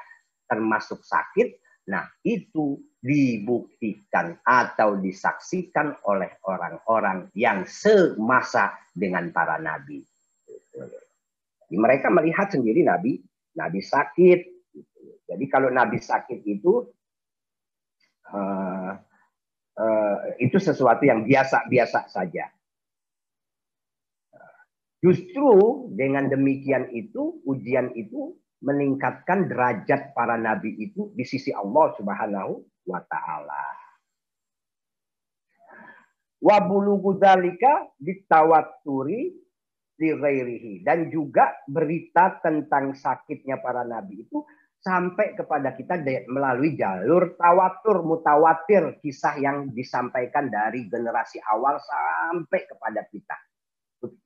termasuk 0.50 1.01
sakit. 1.05 1.62
Nah, 1.88 2.03
itu 2.27 2.84
dibuktikan 3.00 4.36
atau 4.44 5.00
disaksikan 5.00 5.96
oleh 6.03 6.27
orang-orang 6.44 7.32
yang 7.32 7.63
semasa 7.63 8.75
dengan 8.91 9.32
para 9.32 9.56
nabi. 9.56 10.03
Mereka 11.72 12.12
melihat 12.12 12.51
sendiri 12.51 12.84
nabi, 12.84 13.24
nabi 13.56 13.79
sakit. 13.79 14.39
Jadi 15.27 15.46
kalau 15.48 15.72
nabi 15.72 16.00
sakit 16.00 16.44
itu 16.44 16.88
uh, 18.32 18.91
uh, 19.79 20.17
itu 20.39 20.58
sesuatu 20.60 21.03
yang 21.08 21.24
biasa-biasa 21.24 22.12
saja. 22.12 22.51
Justru 24.98 25.88
dengan 25.94 26.27
demikian 26.27 26.89
itu 26.91 27.39
ujian 27.46 27.94
itu 27.94 28.34
meningkatkan 28.62 29.46
derajat 29.46 30.18
para 30.18 30.36
nabi 30.36 30.74
itu 30.82 31.14
di 31.14 31.22
sisi 31.22 31.54
Allah 31.54 31.94
Subhanahu 31.94 32.54
wa 32.90 33.02
taala. 33.06 33.66
Wa 36.38 36.58
bulugu 36.62 37.18
dzalika 37.18 37.98
ditawaturi 37.98 39.22
li 39.98 40.10
ghairihi. 40.14 40.74
Dan 40.86 41.10
juga 41.10 41.54
berita 41.66 42.38
tentang 42.42 42.94
sakitnya 42.94 43.62
para 43.62 43.86
nabi 43.86 44.26
itu 44.26 44.46
sampai 44.78 45.34
kepada 45.34 45.74
kita 45.74 46.00
melalui 46.30 46.78
jalur 46.78 47.34
tawatur 47.36 48.06
mutawatir 48.06 49.02
kisah 49.02 49.42
yang 49.42 49.74
disampaikan 49.74 50.48
dari 50.54 50.86
generasi 50.86 51.42
awal 51.50 51.82
sampai 51.82 52.62
kepada 52.70 53.02
kita. 53.10 53.38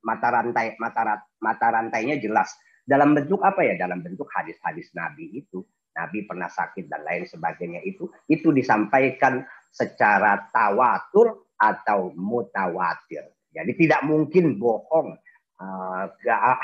Mata 0.04 0.28
rantai 0.28 0.76
mata 0.76 1.24
mata 1.40 1.66
rantainya 1.72 2.20
jelas 2.20 2.52
dalam 2.82 3.14
bentuk 3.14 3.40
apa 3.42 3.62
ya 3.62 3.74
dalam 3.78 4.02
bentuk 4.02 4.26
hadis-hadis 4.30 4.90
nabi 4.92 5.30
itu 5.38 5.62
Nabi 5.92 6.24
pernah 6.24 6.48
sakit 6.48 6.88
dan 6.88 7.04
lain 7.04 7.28
sebagainya 7.28 7.84
itu 7.84 8.08
itu 8.24 8.48
disampaikan 8.48 9.44
secara 9.68 10.48
tawatur 10.48 11.52
atau 11.60 12.16
mutawatir. 12.16 13.28
Jadi 13.52 13.72
tidak 13.76 14.00
mungkin 14.08 14.56
bohong 14.56 15.12
uh, 15.60 16.04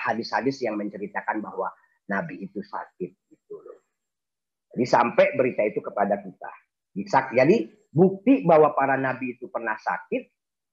hadis-hadis 0.01 0.65
yang 0.65 0.81
menceritakan 0.81 1.45
bahwa 1.45 1.69
Nabi 2.09 2.41
itu 2.41 2.65
sakit 2.65 3.11
gitu 3.29 3.55
loh. 3.61 3.85
Jadi 4.73 4.85
sampai 4.89 5.37
berita 5.37 5.61
itu 5.69 5.85
kepada 5.85 6.17
kita. 6.25 6.53
Jadi 7.37 7.57
bukti 7.93 8.43
bahwa 8.43 8.75
para 8.75 8.99
nabi 8.99 9.39
itu 9.39 9.47
pernah 9.53 9.77
sakit, 9.79 10.23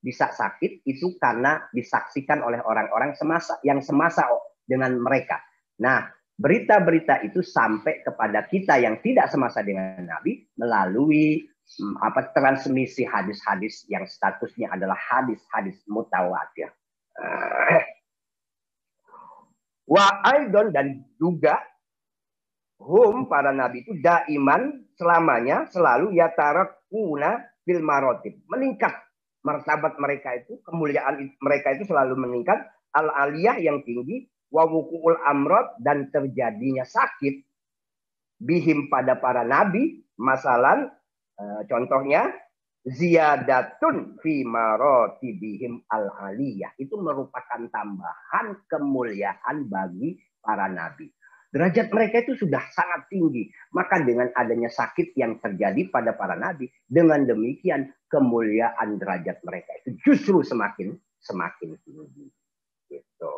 bisa 0.02 0.32
sakit 0.32 0.88
itu 0.88 1.20
karena 1.22 1.70
disaksikan 1.70 2.42
oleh 2.42 2.64
orang-orang 2.66 3.14
semasa 3.14 3.60
yang 3.62 3.84
semasa 3.84 4.25
dengan 4.65 4.98
mereka. 5.00 5.39
Nah, 5.79 6.10
berita-berita 6.36 7.24
itu 7.24 7.39
sampai 7.39 8.03
kepada 8.03 8.43
kita 8.50 8.75
yang 8.81 9.00
tidak 9.00 9.31
semasa 9.31 9.63
dengan 9.63 10.03
Nabi 10.03 10.43
melalui 10.60 11.48
hmm, 11.48 11.95
apa 12.03 12.36
transmisi 12.36 13.07
hadis-hadis 13.07 13.88
yang 13.88 14.03
statusnya 14.03 14.74
adalah 14.75 14.98
hadis-hadis 15.00 15.79
mutawatir. 15.88 16.74
Wa 19.86 20.05
aidon 20.25 20.74
dan 20.74 21.05
juga 21.22 21.62
hum 22.81 23.29
para 23.29 23.53
nabi 23.53 23.86
itu 23.86 23.93
daiman 24.01 24.84
selamanya 24.98 25.69
selalu 25.69 26.17
yatarakuna 26.17 27.45
bil 27.63 27.81
marotib. 27.86 28.41
Meningkat 28.50 28.93
martabat 29.45 29.95
mereka 30.01 30.34
itu, 30.41 30.57
kemuliaan 30.65 31.38
mereka 31.38 31.77
itu 31.77 31.86
selalu 31.86 32.17
meningkat. 32.17 32.65
Al 32.95 33.12
aliyah 33.12 33.60
yang 33.60 33.84
tinggi, 33.84 34.24
wa 34.54 34.64
wukuul 34.66 35.18
amrod 35.25 35.78
dan 35.82 36.10
terjadinya 36.14 36.86
sakit 36.86 37.46
bihim 38.42 38.92
pada 38.92 39.18
para 39.20 39.42
nabi. 39.48 40.02
Masalan, 40.16 40.88
eh, 41.36 41.62
contohnya 41.68 42.32
ziyadatun 42.88 44.22
fi 44.24 44.48
marotibihim 44.48 45.84
al 45.92 46.08
aliyah 46.32 46.72
itu 46.80 46.96
merupakan 46.96 47.68
tambahan 47.68 48.64
kemuliaan 48.72 49.68
bagi 49.68 50.16
para 50.40 50.72
nabi. 50.72 51.12
Derajat 51.52 51.88
mereka 51.88 52.20
itu 52.20 52.36
sudah 52.36 52.64
sangat 52.75 53.08
tinggi. 53.08 53.48
Maka 53.72 54.04
dengan 54.04 54.28
adanya 54.36 54.68
sakit 54.68 55.16
yang 55.16 55.40
terjadi 55.40 55.88
pada 55.88 56.12
para 56.12 56.36
nabi, 56.36 56.68
dengan 56.84 57.24
demikian 57.24 57.96
kemuliaan 58.12 59.00
derajat 59.00 59.40
mereka 59.44 59.72
itu 59.84 59.96
justru 60.04 60.44
semakin 60.44 61.00
semakin 61.24 61.80
tinggi. 61.88 62.28
Gitu. 62.92 63.36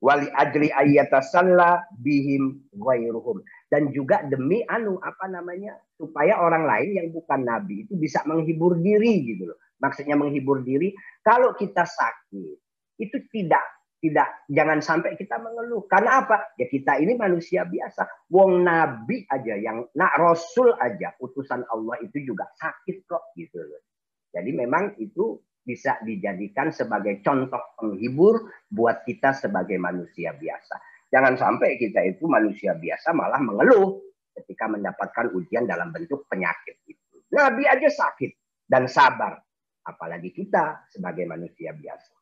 Wali 0.00 0.32
ajri 0.32 0.72
ayatasalla 0.72 1.84
bihim 2.00 2.72
ghairuhum. 2.72 3.44
Dan 3.68 3.92
juga 3.92 4.24
demi 4.24 4.64
anu 4.64 4.96
apa 5.04 5.28
namanya 5.28 5.76
supaya 6.00 6.40
orang 6.40 6.64
lain 6.64 6.90
yang 6.96 7.08
bukan 7.12 7.44
nabi 7.44 7.84
itu 7.84 7.94
bisa 8.00 8.24
menghibur 8.24 8.80
diri 8.80 9.28
gitu 9.28 9.52
loh. 9.52 9.58
Maksudnya 9.84 10.16
menghibur 10.16 10.64
diri 10.64 10.96
kalau 11.20 11.52
kita 11.52 11.84
sakit 11.84 12.56
itu 13.00 13.16
tidak 13.32 13.64
tidak 14.00 14.28
jangan 14.48 14.80
sampai 14.80 15.12
kita 15.20 15.36
mengeluh. 15.36 15.84
Karena 15.84 16.24
apa? 16.24 16.56
Ya 16.56 16.66
kita 16.72 16.96
ini 16.96 17.20
manusia 17.20 17.68
biasa. 17.68 18.08
Wong 18.32 18.64
nabi 18.64 19.28
aja 19.28 19.54
yang 19.60 19.84
nak 19.92 20.16
rasul 20.16 20.72
aja 20.80 21.12
utusan 21.20 21.60
Allah 21.68 22.00
itu 22.00 22.24
juga 22.24 22.48
sakit 22.56 23.04
kok 23.04 23.36
gitu 23.36 23.60
loh. 23.60 23.84
Jadi 24.32 24.50
memang 24.56 24.96
itu 24.96 25.36
bisa 25.70 26.02
dijadikan 26.02 26.74
sebagai 26.74 27.22
contoh 27.22 27.62
penghibur 27.78 28.50
buat 28.66 29.06
kita 29.06 29.30
sebagai 29.38 29.78
manusia 29.78 30.34
biasa. 30.34 30.82
Jangan 31.14 31.38
sampai 31.38 31.78
kita 31.78 32.02
itu 32.10 32.26
manusia 32.26 32.74
biasa 32.74 33.14
malah 33.14 33.38
mengeluh 33.38 34.02
ketika 34.34 34.66
mendapatkan 34.66 35.30
ujian 35.30 35.70
dalam 35.70 35.94
bentuk 35.94 36.26
penyakit 36.26 36.82
itu. 36.90 37.22
Nabi 37.30 37.62
aja 37.70 37.86
sakit 37.86 38.66
dan 38.66 38.90
sabar, 38.90 39.38
apalagi 39.86 40.34
kita 40.34 40.90
sebagai 40.90 41.30
manusia 41.30 41.70
biasa. 41.70 42.14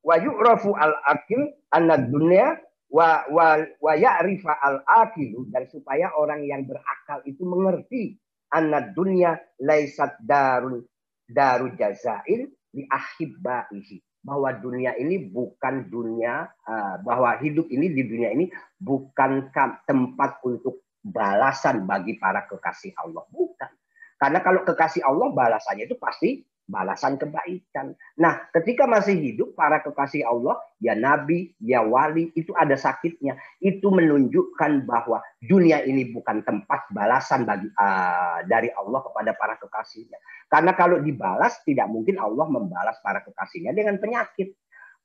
Wa 0.00 0.16
yu'rafu 0.16 0.70
al-akil 0.78 1.58
anna 1.74 1.98
dunya 1.98 2.54
wa 2.90 3.26
wa 3.30 3.62
wa 3.78 3.92
ya'rifa 3.94 4.58
al-akilu 4.58 5.46
dan 5.50 5.66
supaya 5.70 6.10
orang 6.18 6.42
yang 6.42 6.66
berakal 6.66 7.22
itu 7.26 7.42
mengerti 7.46 8.18
anna 8.50 8.92
dunya 8.92 9.38
laisat 9.62 10.18
darun 10.22 10.82
daru 11.26 11.74
jazail 11.78 12.50
li 12.74 12.82
ahibbaihi. 12.86 14.02
Bahwa 14.20 14.52
dunia 14.52 15.00
ini 15.00 15.32
bukan 15.32 15.88
dunia 15.88 16.44
uh, 16.44 17.00
bahwa 17.00 17.40
hidup 17.40 17.72
ini 17.72 17.88
di 17.88 18.04
dunia 18.04 18.36
ini 18.36 18.52
bukan 18.76 19.48
tempat 19.88 20.44
untuk 20.44 20.84
balasan 21.00 21.88
bagi 21.88 22.20
para 22.20 22.44
kekasih 22.44 22.92
Allah. 23.00 23.24
Bukan. 23.32 23.70
Karena 24.20 24.44
kalau 24.44 24.60
kekasih 24.68 25.00
Allah 25.08 25.32
balasannya 25.32 25.88
itu 25.88 25.96
pasti 25.96 26.44
balasan 26.70 27.18
kebaikan. 27.18 27.92
Nah, 28.22 28.46
ketika 28.54 28.86
masih 28.86 29.18
hidup 29.18 29.58
para 29.58 29.82
kekasih 29.82 30.22
Allah, 30.22 30.56
ya 30.78 30.94
nabi, 30.94 31.50
ya 31.58 31.82
wali, 31.82 32.30
itu 32.38 32.54
ada 32.54 32.78
sakitnya. 32.78 33.34
Itu 33.58 33.90
menunjukkan 33.90 34.86
bahwa 34.86 35.18
dunia 35.42 35.82
ini 35.82 36.14
bukan 36.14 36.46
tempat 36.46 36.86
balasan 36.94 37.42
bagi 37.42 37.66
uh, 37.74 38.46
dari 38.46 38.70
Allah 38.70 39.00
kepada 39.02 39.34
para 39.34 39.58
kekasihnya. 39.58 40.16
Karena 40.46 40.72
kalau 40.78 41.02
dibalas, 41.02 41.58
tidak 41.66 41.90
mungkin 41.90 42.16
Allah 42.22 42.46
membalas 42.46 42.96
para 43.02 43.20
kekasihnya 43.26 43.74
dengan 43.74 43.98
penyakit. 43.98 44.54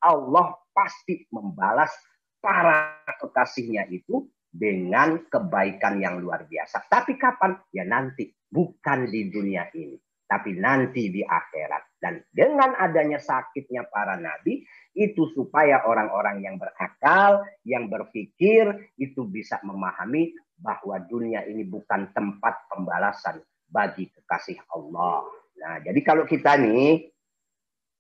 Allah 0.06 0.54
pasti 0.70 1.26
membalas 1.34 1.90
para 2.38 3.02
kekasihnya 3.18 3.90
itu 3.90 4.30
dengan 4.54 5.26
kebaikan 5.26 5.98
yang 5.98 6.22
luar 6.22 6.46
biasa. 6.46 6.86
Tapi 6.88 7.18
kapan? 7.18 7.58
Ya 7.74 7.84
nanti, 7.84 8.30
bukan 8.54 9.10
di 9.10 9.34
dunia 9.34 9.68
ini 9.74 10.05
tapi 10.26 10.58
nanti 10.58 11.14
di 11.14 11.22
akhirat. 11.22 12.02
Dan 12.02 12.22
dengan 12.34 12.74
adanya 12.78 13.22
sakitnya 13.22 13.86
para 13.90 14.18
nabi, 14.18 14.66
itu 14.98 15.30
supaya 15.34 15.86
orang-orang 15.86 16.42
yang 16.42 16.56
berakal, 16.58 17.46
yang 17.66 17.90
berpikir, 17.90 18.94
itu 18.98 19.26
bisa 19.26 19.62
memahami 19.62 20.34
bahwa 20.58 20.98
dunia 21.06 21.46
ini 21.46 21.68
bukan 21.68 22.10
tempat 22.16 22.66
pembalasan 22.72 23.42
bagi 23.70 24.10
kekasih 24.10 24.58
Allah. 24.74 25.26
Nah, 25.60 25.76
jadi 25.84 26.00
kalau 26.06 26.24
kita 26.26 26.58
nih, 26.58 27.12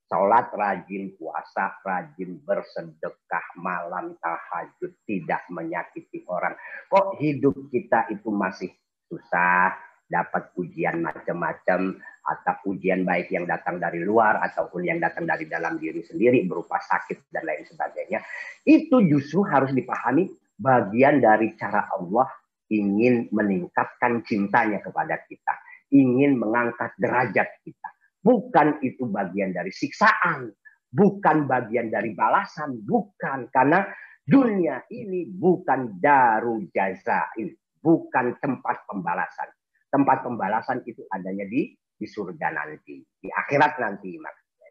sholat 0.05 0.53
rajin, 0.53 1.17
puasa 1.17 1.75
rajin, 1.81 2.37
bersedekah, 2.45 3.45
malam 3.57 4.13
tahajud, 4.21 4.93
tidak 5.09 5.43
menyakiti 5.49 6.23
orang. 6.29 6.53
Kok 6.87 7.17
hidup 7.19 7.57
kita 7.73 8.07
itu 8.13 8.29
masih 8.29 8.71
susah, 9.09 9.73
dapat 10.05 10.53
ujian 10.57 11.01
macam-macam 11.01 11.97
atau 12.25 12.55
ujian 12.73 13.05
baik 13.05 13.29
yang 13.33 13.45
datang 13.45 13.77
dari 13.77 14.01
luar 14.01 14.41
ataupun 14.41 14.85
yang 14.85 14.97
datang 15.01 15.25
dari 15.29 15.45
dalam 15.45 15.77
diri 15.77 16.01
sendiri 16.01 16.45
berupa 16.45 16.81
sakit 16.81 17.29
dan 17.29 17.45
lain 17.45 17.65
sebagainya. 17.65 18.21
Itu 18.65 19.01
justru 19.05 19.45
harus 19.45 19.73
dipahami 19.73 20.29
bagian 20.57 21.21
dari 21.21 21.53
cara 21.57 21.89
Allah 21.93 22.29
ingin 22.69 23.29
meningkatkan 23.29 24.25
cintanya 24.25 24.81
kepada 24.81 25.21
kita 25.29 25.53
ingin 25.93 26.37
mengangkat 26.37 26.93
derajat 26.97 27.61
kita. 27.61 27.89
Bukan 28.25 28.81
itu 28.81 29.05
bagian 29.05 29.53
dari 29.53 29.69
siksaan 29.69 30.49
bukan 30.95 31.43
bagian 31.45 31.91
dari 31.91 32.15
balasan 32.15 32.79
bukan. 32.81 33.51
Karena 33.51 33.85
dunia 34.25 34.81
ini 34.89 35.29
bukan 35.29 35.99
daru 35.99 36.65
jazain 36.73 37.53
bukan 37.83 38.33
tempat 38.41 38.87
pembalasan 38.89 39.45
tempat 39.95 40.27
pembalasan 40.27 40.83
itu 40.83 41.07
adanya 41.07 41.47
di 41.47 41.71
di 41.95 42.03
surga 42.03 42.51
nanti, 42.51 42.99
di 42.99 43.31
akhirat 43.31 43.79
nanti 43.79 44.19
maksudnya. 44.19 44.67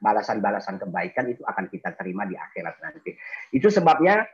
Balasan-balasan 0.00 0.80
kebaikan 0.80 1.28
itu 1.28 1.44
akan 1.44 1.68
kita 1.68 1.92
terima 2.00 2.24
di 2.24 2.32
akhirat 2.40 2.80
nanti. 2.80 3.12
Itu 3.52 3.68
sebabnya 3.68 4.24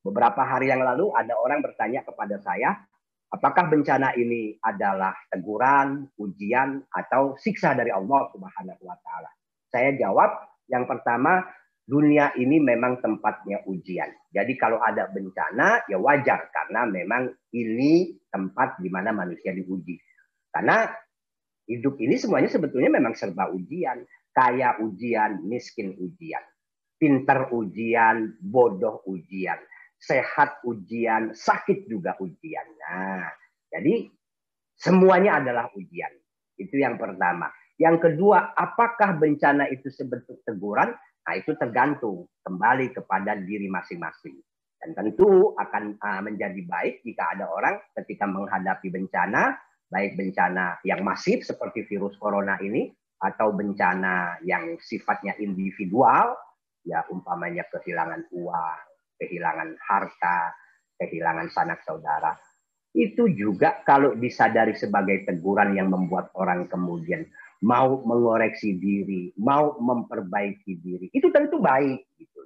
beberapa 0.00 0.40
hari 0.48 0.72
yang 0.72 0.80
lalu 0.80 1.12
ada 1.12 1.36
orang 1.36 1.60
bertanya 1.60 2.00
kepada 2.08 2.40
saya, 2.40 2.80
apakah 3.28 3.68
bencana 3.68 4.16
ini 4.16 4.56
adalah 4.64 5.12
teguran, 5.28 6.08
ujian, 6.16 6.80
atau 6.88 7.36
siksa 7.36 7.76
dari 7.76 7.92
Allah 7.92 8.32
Subhanahu 8.32 8.82
wa 8.82 8.96
taala? 9.04 9.30
Saya 9.68 9.92
jawab, 10.00 10.30
yang 10.72 10.88
pertama 10.88 11.44
dunia 11.92 12.32
ini 12.40 12.56
memang 12.56 13.04
tempatnya 13.04 13.68
ujian. 13.68 14.08
Jadi 14.32 14.56
kalau 14.56 14.80
ada 14.80 15.12
bencana 15.12 15.84
ya 15.84 16.00
wajar 16.00 16.48
karena 16.48 16.88
memang 16.88 17.28
ini 17.52 18.16
tempat 18.32 18.80
di 18.80 18.88
mana 18.88 19.12
manusia 19.12 19.52
diuji. 19.52 20.00
Karena 20.48 20.88
hidup 21.68 22.00
ini 22.00 22.16
semuanya 22.16 22.48
sebetulnya 22.48 22.88
memang 22.88 23.12
serba 23.12 23.52
ujian. 23.52 24.08
Kaya 24.32 24.80
ujian, 24.80 25.44
miskin 25.44 25.92
ujian. 26.00 26.40
Pinter 26.96 27.52
ujian, 27.52 28.40
bodoh 28.40 29.04
ujian. 29.04 29.60
Sehat 30.00 30.64
ujian, 30.64 31.36
sakit 31.36 31.92
juga 31.92 32.16
ujian. 32.24 32.64
Nah, 32.88 33.28
jadi 33.68 34.08
semuanya 34.80 35.44
adalah 35.44 35.68
ujian. 35.76 36.10
Itu 36.56 36.80
yang 36.80 36.96
pertama. 36.96 37.52
Yang 37.76 38.08
kedua, 38.08 38.56
apakah 38.56 39.20
bencana 39.20 39.68
itu 39.68 39.92
sebentuk 39.92 40.40
teguran? 40.48 40.96
Nah, 41.22 41.34
itu 41.38 41.54
tergantung 41.54 42.26
kembali 42.42 42.90
kepada 42.90 43.38
diri 43.38 43.70
masing-masing. 43.70 44.36
Dan 44.82 44.98
tentu 44.98 45.54
akan 45.54 45.94
uh, 46.02 46.20
menjadi 46.26 46.58
baik 46.66 47.06
jika 47.06 47.38
ada 47.38 47.46
orang 47.46 47.78
ketika 48.02 48.26
menghadapi 48.26 48.90
bencana, 48.90 49.54
baik 49.86 50.18
bencana 50.18 50.82
yang 50.82 51.06
masif 51.06 51.46
seperti 51.46 51.86
virus 51.86 52.18
corona 52.18 52.58
ini, 52.58 52.90
atau 53.22 53.54
bencana 53.54 54.42
yang 54.42 54.74
sifatnya 54.82 55.38
individual, 55.38 56.34
ya 56.82 57.06
umpamanya 57.14 57.62
kehilangan 57.70 58.26
uang, 58.34 58.80
kehilangan 59.22 59.78
harta, 59.78 60.50
kehilangan 60.98 61.46
sanak 61.54 61.78
saudara. 61.86 62.34
Itu 62.90 63.30
juga 63.30 63.86
kalau 63.86 64.18
disadari 64.18 64.74
sebagai 64.74 65.22
teguran 65.24 65.78
yang 65.78 65.88
membuat 65.88 66.34
orang 66.34 66.66
kemudian 66.66 67.24
mau 67.62 68.02
mengoreksi 68.02 68.74
diri, 68.74 69.30
mau 69.38 69.78
memperbaiki 69.78 70.72
diri, 70.82 71.06
itu 71.14 71.30
tentu 71.30 71.62
baik 71.62 72.02
gitu. 72.18 72.40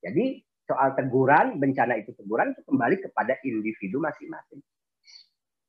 Jadi 0.00 0.40
soal 0.64 0.96
teguran, 0.96 1.60
bencana 1.60 2.00
itu 2.00 2.16
teguran 2.16 2.56
itu 2.56 2.64
kembali 2.64 2.96
kepada 3.04 3.36
individu 3.44 4.00
masing-masing. 4.00 4.64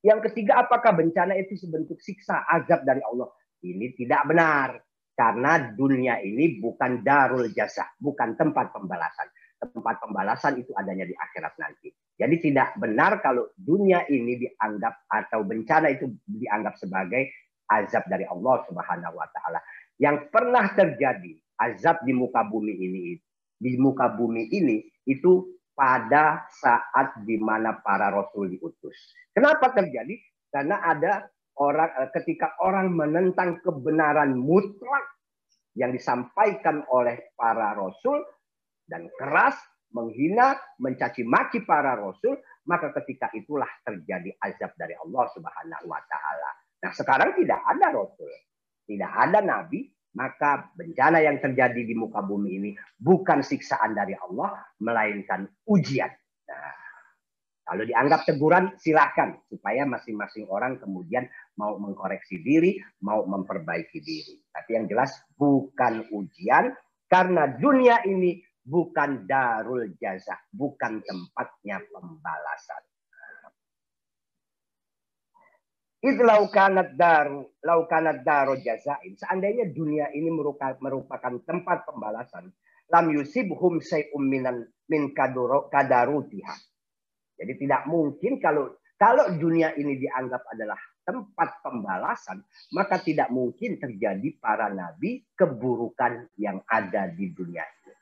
Yang 0.04 0.32
ketiga, 0.32 0.64
apakah 0.68 0.96
bencana 0.96 1.36
itu 1.40 1.56
sebentuk 1.56 2.00
siksa, 2.04 2.44
azab 2.48 2.84
dari 2.84 3.00
Allah? 3.04 3.32
Ini 3.64 3.96
tidak 3.96 4.28
benar. 4.28 4.80
Karena 5.14 5.72
dunia 5.72 6.20
ini 6.20 6.58
bukan 6.60 7.06
darul 7.06 7.48
jasa, 7.54 7.86
bukan 8.02 8.36
tempat 8.36 8.74
pembalasan. 8.74 9.30
Tempat 9.62 10.04
pembalasan 10.04 10.60
itu 10.60 10.76
adanya 10.76 11.08
di 11.08 11.16
akhirat 11.16 11.56
nanti. 11.56 11.88
Jadi 12.20 12.36
tidak 12.52 12.76
benar 12.76 13.24
kalau 13.24 13.48
dunia 13.56 14.04
ini 14.12 14.36
dianggap 14.36 15.08
atau 15.08 15.46
bencana 15.48 15.88
itu 15.94 16.12
dianggap 16.28 16.76
sebagai 16.76 17.32
azab 17.70 18.04
dari 18.12 18.28
Allah 18.28 18.64
Subhanahu 18.68 19.16
wa 19.16 19.28
taala. 19.32 19.60
Yang 20.02 20.30
pernah 20.34 20.66
terjadi 20.74 21.38
azab 21.60 22.02
di 22.04 22.12
muka 22.12 22.44
bumi 22.44 22.74
ini 22.76 23.16
di 23.64 23.80
muka 23.80 24.12
bumi 24.12 24.52
ini 24.52 24.84
itu 25.08 25.56
pada 25.72 26.46
saat 26.52 27.24
di 27.24 27.40
mana 27.40 27.80
para 27.80 28.12
rasul 28.12 28.52
diutus. 28.52 29.16
Kenapa 29.32 29.74
terjadi? 29.74 30.20
Karena 30.52 30.84
ada 30.84 31.26
orang 31.58 31.90
eh, 32.04 32.10
ketika 32.14 32.60
orang 32.62 32.94
menentang 32.94 33.64
kebenaran 33.64 34.38
mutlak 34.38 35.06
yang 35.74 35.90
disampaikan 35.90 36.86
oleh 36.94 37.34
para 37.34 37.74
rasul 37.74 38.22
dan 38.86 39.10
keras 39.18 39.58
menghina, 39.94 40.58
mencaci 40.78 41.26
maki 41.26 41.66
para 41.66 41.98
rasul, 41.98 42.38
maka 42.70 42.94
ketika 43.02 43.30
itulah 43.34 43.70
terjadi 43.82 44.34
azab 44.42 44.74
dari 44.78 44.94
Allah 44.98 45.26
Subhanahu 45.34 45.86
wa 45.90 46.02
taala. 46.06 46.52
Nah, 46.84 46.92
sekarang 46.92 47.40
tidak 47.40 47.64
ada 47.64 47.96
rasul, 47.96 48.28
tidak 48.84 49.12
ada 49.16 49.40
nabi, 49.40 49.88
maka 50.14 50.70
bencana 50.76 51.24
yang 51.24 51.40
terjadi 51.40 51.82
di 51.82 51.96
muka 51.96 52.22
bumi 52.22 52.50
ini 52.60 52.70
bukan 53.00 53.40
siksaan 53.42 53.96
dari 53.96 54.14
Allah, 54.20 54.60
melainkan 54.84 55.48
ujian. 55.66 56.12
Nah, 56.46 56.76
kalau 57.64 57.84
dianggap 57.88 58.28
teguran, 58.28 58.76
silahkan. 58.76 59.40
Supaya 59.48 59.88
masing-masing 59.88 60.52
orang 60.52 60.78
kemudian 60.84 61.26
mau 61.56 61.80
mengkoreksi 61.80 62.44
diri, 62.44 62.78
mau 63.02 63.24
memperbaiki 63.24 64.04
diri. 64.04 64.44
Tapi 64.52 64.70
yang 64.76 64.86
jelas 64.92 65.16
bukan 65.40 66.04
ujian, 66.12 66.76
karena 67.08 67.48
dunia 67.48 68.04
ini 68.04 68.44
bukan 68.60 69.24
darul 69.24 69.88
jazah, 69.96 70.38
bukan 70.52 71.00
tempatnya 71.08 71.80
pembalasan. 71.88 72.84
Itu 76.04 76.20
laukanat 76.20 77.00
daru, 77.00 77.48
laukanat 77.64 78.28
daru 78.28 78.60
jazain. 78.60 79.16
Seandainya 79.16 79.72
dunia 79.72 80.12
ini 80.12 80.28
merupakan 80.28 81.34
tempat 81.48 81.88
pembalasan, 81.88 82.52
lam 82.92 83.06
yusibhum 83.16 83.80
say'um 83.80 84.20
minan 84.28 84.68
min 84.92 85.16
kadarutiha 85.16 86.56
jadi 87.38 87.54
tidak 87.58 87.82
mungkin 87.90 88.38
kalau 88.38 88.78
kalau 88.96 89.36
dunia 89.36 89.74
ini 89.76 90.00
dianggap 90.00 90.48
adalah 90.54 90.80
tempat 91.04 91.60
pembalasan, 91.60 92.40
maka 92.72 93.04
tidak 93.04 93.28
mungkin 93.34 93.76
terjadi 93.76 94.40
para 94.40 94.72
nabi 94.72 95.28
keburukan 95.36 96.32
yang 96.40 96.64
ada 96.64 97.12
di 97.12 97.28
dunia 97.36 97.66
ini. 97.68 97.94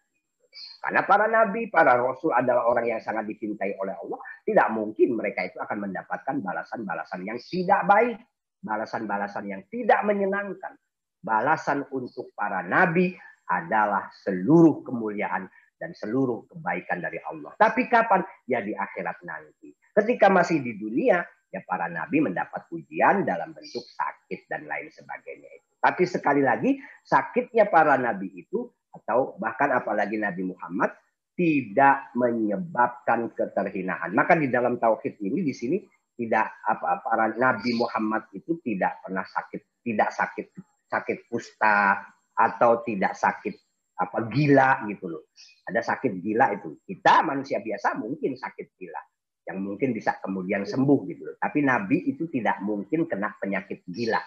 Karena 0.82 1.06
para 1.06 1.30
nabi, 1.30 1.70
para 1.70 1.94
rasul 1.94 2.34
adalah 2.34 2.65
orang 2.65 2.89
yang 2.89 3.02
sangat 3.02 3.30
dicintai 3.30 3.78
oleh 3.78 3.94
Allah, 3.94 4.17
tidak 4.41 4.67
mungkin 4.74 5.13
mereka 5.13 5.46
itu 5.46 5.62
akan 5.62 5.78
mendapatkan 5.86 6.41
balasan-balasan 6.41 7.22
yang 7.22 7.38
tidak 7.38 7.86
baik, 7.86 8.17
balasan-balasan 8.65 9.46
yang 9.46 9.62
tidak 9.70 10.02
menyenangkan. 10.02 10.74
Balasan 11.22 11.86
untuk 11.94 12.34
para 12.34 12.65
nabi 12.65 13.13
adalah 13.46 14.10
seluruh 14.26 14.82
kemuliaan 14.82 15.46
dan 15.78 15.94
seluruh 15.94 16.50
kebaikan 16.50 16.98
dari 16.98 17.22
Allah. 17.30 17.54
Tapi 17.62 17.86
kapan? 17.86 18.26
Ya 18.50 18.65
di 18.65 18.74
akhirat 18.74 19.22
nanti. 19.22 19.78
Ketika 19.94 20.34
masih 20.34 20.65
di 20.65 20.82
dunia, 20.82 21.22
ya 21.54 21.62
para 21.62 21.86
nabi 21.94 22.26
mendapat 22.26 22.65
ujian 22.74 23.22
dalam 23.22 23.54
bentuk 23.54 23.86
sakit 23.86 24.50
dan 24.50 24.65
lain 24.65 24.89
sebagainya 24.89 25.50
itu. 25.62 25.70
Tapi 25.78 26.04
sekali 26.10 26.41
lagi, 26.41 26.78
sakitnya 27.06 27.70
para 27.70 28.02
nabi 28.02 28.34
itu 28.34 28.65
atau 28.91 29.39
bahkan 29.39 29.71
apalagi 29.71 30.19
Nabi 30.19 30.51
Muhammad 30.51 30.91
tidak 31.36 32.12
menyebabkan 32.13 33.32
keterhinaan. 33.32 34.12
Maka 34.12 34.36
di 34.36 34.51
dalam 34.51 34.77
tauhid 34.77 35.17
ini 35.23 35.41
di 35.41 35.56
sini 35.56 35.77
tidak 36.15 36.60
apa 36.67 37.01
para 37.01 37.32
Nabi 37.34 37.71
Muhammad 37.80 38.27
itu 38.36 38.60
tidak 38.62 38.99
pernah 39.01 39.23
sakit, 39.23 39.82
tidak 39.82 40.12
sakit 40.12 40.47
sakit 40.91 41.32
kusta 41.32 42.04
atau 42.36 42.84
tidak 42.84 43.15
sakit 43.15 43.56
apa 43.95 44.27
gila 44.27 44.84
gitu 44.91 45.08
loh. 45.08 45.23
Ada 45.63 45.95
sakit 45.95 46.19
gila 46.19 46.51
itu. 46.60 46.75
Kita 46.84 47.23
manusia 47.23 47.63
biasa 47.63 47.95
mungkin 47.95 48.36
sakit 48.36 48.75
gila 48.75 49.01
yang 49.47 49.58
mungkin 49.63 49.95
bisa 49.95 50.19
kemudian 50.19 50.67
sembuh 50.67 50.99
gitu 51.08 51.32
loh. 51.32 51.36
Tapi 51.39 51.63
nabi 51.63 52.12
itu 52.12 52.27
tidak 52.27 52.60
mungkin 52.62 53.08
kena 53.08 53.34
penyakit 53.39 53.88
gila. 53.88 54.19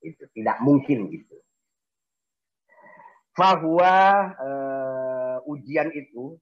Itu 0.00 0.24
tidak 0.32 0.64
mungkin 0.64 1.12
gitu. 1.12 1.36
Bahwa 3.36 3.92
uh, 4.40 5.36
ujian 5.52 5.92
itu 5.92 6.40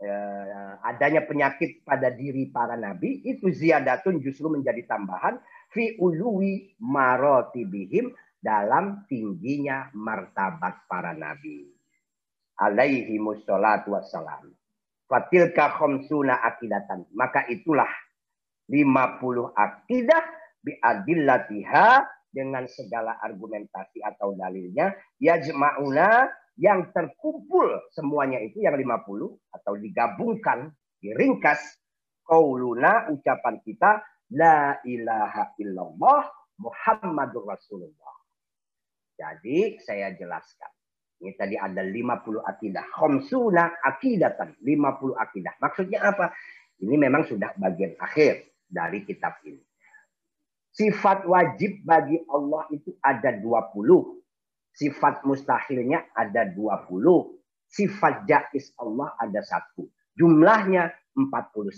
uh, 0.00 0.72
adanya 0.80 1.22
penyakit 1.28 1.84
pada 1.84 2.08
diri 2.08 2.48
para 2.48 2.80
nabi 2.80 3.20
itu 3.28 3.52
ziyadatun 3.52 4.24
justru 4.24 4.48
menjadi 4.48 4.88
tambahan 4.88 5.36
fi 5.68 6.00
uluwi 6.00 6.80
marotibihim 6.80 8.16
dalam 8.40 9.08
tingginya 9.08 9.88
martabat 9.96 10.84
para 10.88 11.16
nabi. 11.16 11.68
Alaihi 12.60 13.16
musholatu 13.18 13.96
wassalam. 13.96 14.52
Fatilka 15.08 15.74
khomsuna 15.74 16.38
akidatan. 16.44 17.08
Maka 17.12 17.48
itulah 17.50 17.88
50 18.68 19.52
akidah 19.52 20.22
biadillatiha 20.64 21.88
dengan 22.34 22.66
segala 22.66 23.22
argumentasi 23.22 24.02
atau 24.02 24.34
dalilnya. 24.34 24.90
Yajma'una 25.22 26.26
yang 26.58 26.90
terkumpul 26.90 27.86
semuanya 27.94 28.42
itu 28.42 28.62
yang 28.66 28.74
50 28.74 29.54
atau 29.54 29.72
digabungkan, 29.78 30.74
diringkas. 30.98 31.62
Qauluna 32.24 33.12
ucapan 33.12 33.60
kita 33.60 34.00
la 34.32 34.80
ilaha 34.88 35.52
illallah 35.60 36.24
Muhammadur 36.56 37.44
Rasulullah. 37.44 38.16
Jadi 39.14 39.76
saya 39.84 40.10
jelaskan. 40.16 40.72
Ini 41.20 41.36
tadi 41.36 41.54
ada 41.60 41.84
50 41.84 42.40
akidah. 42.42 42.84
Khomsuna 42.96 43.76
akidatan. 43.84 44.56
50 44.64 45.14
akidah. 45.20 45.54
Maksudnya 45.60 46.00
apa? 46.00 46.32
Ini 46.80 46.96
memang 46.96 47.28
sudah 47.28 47.54
bagian 47.60 47.94
akhir 48.00 48.64
dari 48.66 49.06
kitab 49.06 49.38
ini. 49.46 49.62
Sifat 50.74 51.22
wajib 51.30 51.86
bagi 51.86 52.18
Allah 52.26 52.66
itu 52.74 52.98
ada 52.98 53.30
20. 53.38 53.78
Sifat 54.74 55.22
mustahilnya 55.22 56.10
ada 56.18 56.50
20. 56.50 56.90
Sifat 57.70 58.26
jais 58.26 58.74
Allah 58.82 59.14
ada 59.22 59.38
satu. 59.46 59.86
Jumlahnya 60.18 60.90
41. 61.14 61.70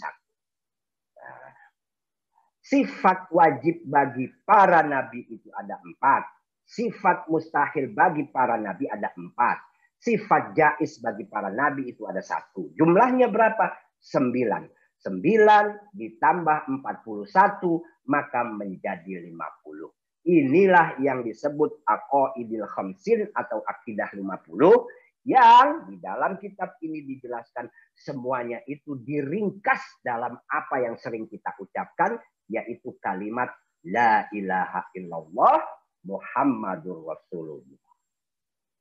Sifat 2.65 3.29
wajib 3.31 3.85
bagi 3.85 4.27
para 4.43 4.81
nabi 4.83 5.23
itu 5.29 5.53
ada 5.55 5.79
empat 5.85 6.25
Sifat 6.67 7.31
mustahil 7.31 7.95
bagi 7.95 8.27
para 8.35 8.59
nabi 8.59 8.91
ada 8.91 9.15
empat. 9.15 9.63
Sifat 10.03 10.51
jais 10.59 10.99
bagi 10.99 11.23
para 11.31 11.47
nabi 11.47 11.95
itu 11.95 12.11
ada 12.11 12.19
satu. 12.19 12.75
Jumlahnya 12.75 13.31
berapa? 13.31 13.71
Sembilan. 14.03 14.67
Sembilan 14.99 15.95
ditambah 15.95 16.59
empat 16.67 16.97
puluh 17.07 17.23
satu 17.23 17.87
maka 18.07 18.43
menjadi 18.47 19.23
lima 19.23 19.47
puluh. 19.63 19.93
Inilah 20.27 20.99
yang 20.99 21.23
disebut 21.23 21.87
aqaidil 21.87 22.67
khamsin 22.67 23.31
atau 23.31 23.63
akidah 23.63 24.11
lima 24.19 24.43
puluh 24.43 24.91
yang 25.27 25.91
di 25.91 25.99
dalam 25.99 26.39
kitab 26.39 26.79
ini 26.83 27.03
dijelaskan 27.03 27.67
semuanya 27.95 28.63
itu 28.71 28.95
diringkas 29.03 30.03
dalam 30.03 30.39
apa 30.47 30.77
yang 30.83 30.95
sering 30.99 31.27
kita 31.27 31.51
ucapkan 31.59 32.19
yaitu 32.47 32.95
kalimat 33.03 33.51
la 33.87 34.31
ilaha 34.31 34.87
illallah 34.95 35.67
Muhammadur 36.07 37.11
Rasulullah. 37.11 37.91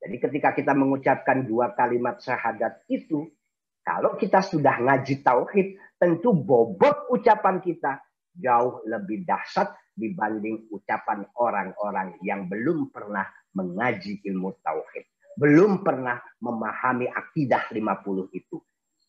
Jadi 0.05 0.21
ketika 0.21 0.53
kita 0.53 0.77
mengucapkan 0.77 1.41
dua 1.49 1.73
kalimat 1.73 2.21
syahadat 2.21 2.85
itu, 2.93 3.25
kalau 3.81 4.13
kita 4.13 4.45
sudah 4.45 4.77
ngaji 4.85 5.25
tauhid, 5.25 5.81
tentu 5.97 6.29
bobot 6.37 7.09
ucapan 7.09 7.57
kita 7.57 8.04
jauh 8.39 8.83
lebih 8.87 9.23
dahsyat 9.23 9.71
dibanding 9.95 10.67
ucapan 10.71 11.23
orang-orang 11.39 12.19
yang 12.21 12.51
belum 12.51 12.91
pernah 12.91 13.25
mengaji 13.55 14.19
ilmu 14.27 14.59
tauhid. 14.59 15.07
Belum 15.35 15.83
pernah 15.83 16.19
memahami 16.39 17.11
akidah 17.11 17.67
50 17.71 18.31
itu. 18.31 18.59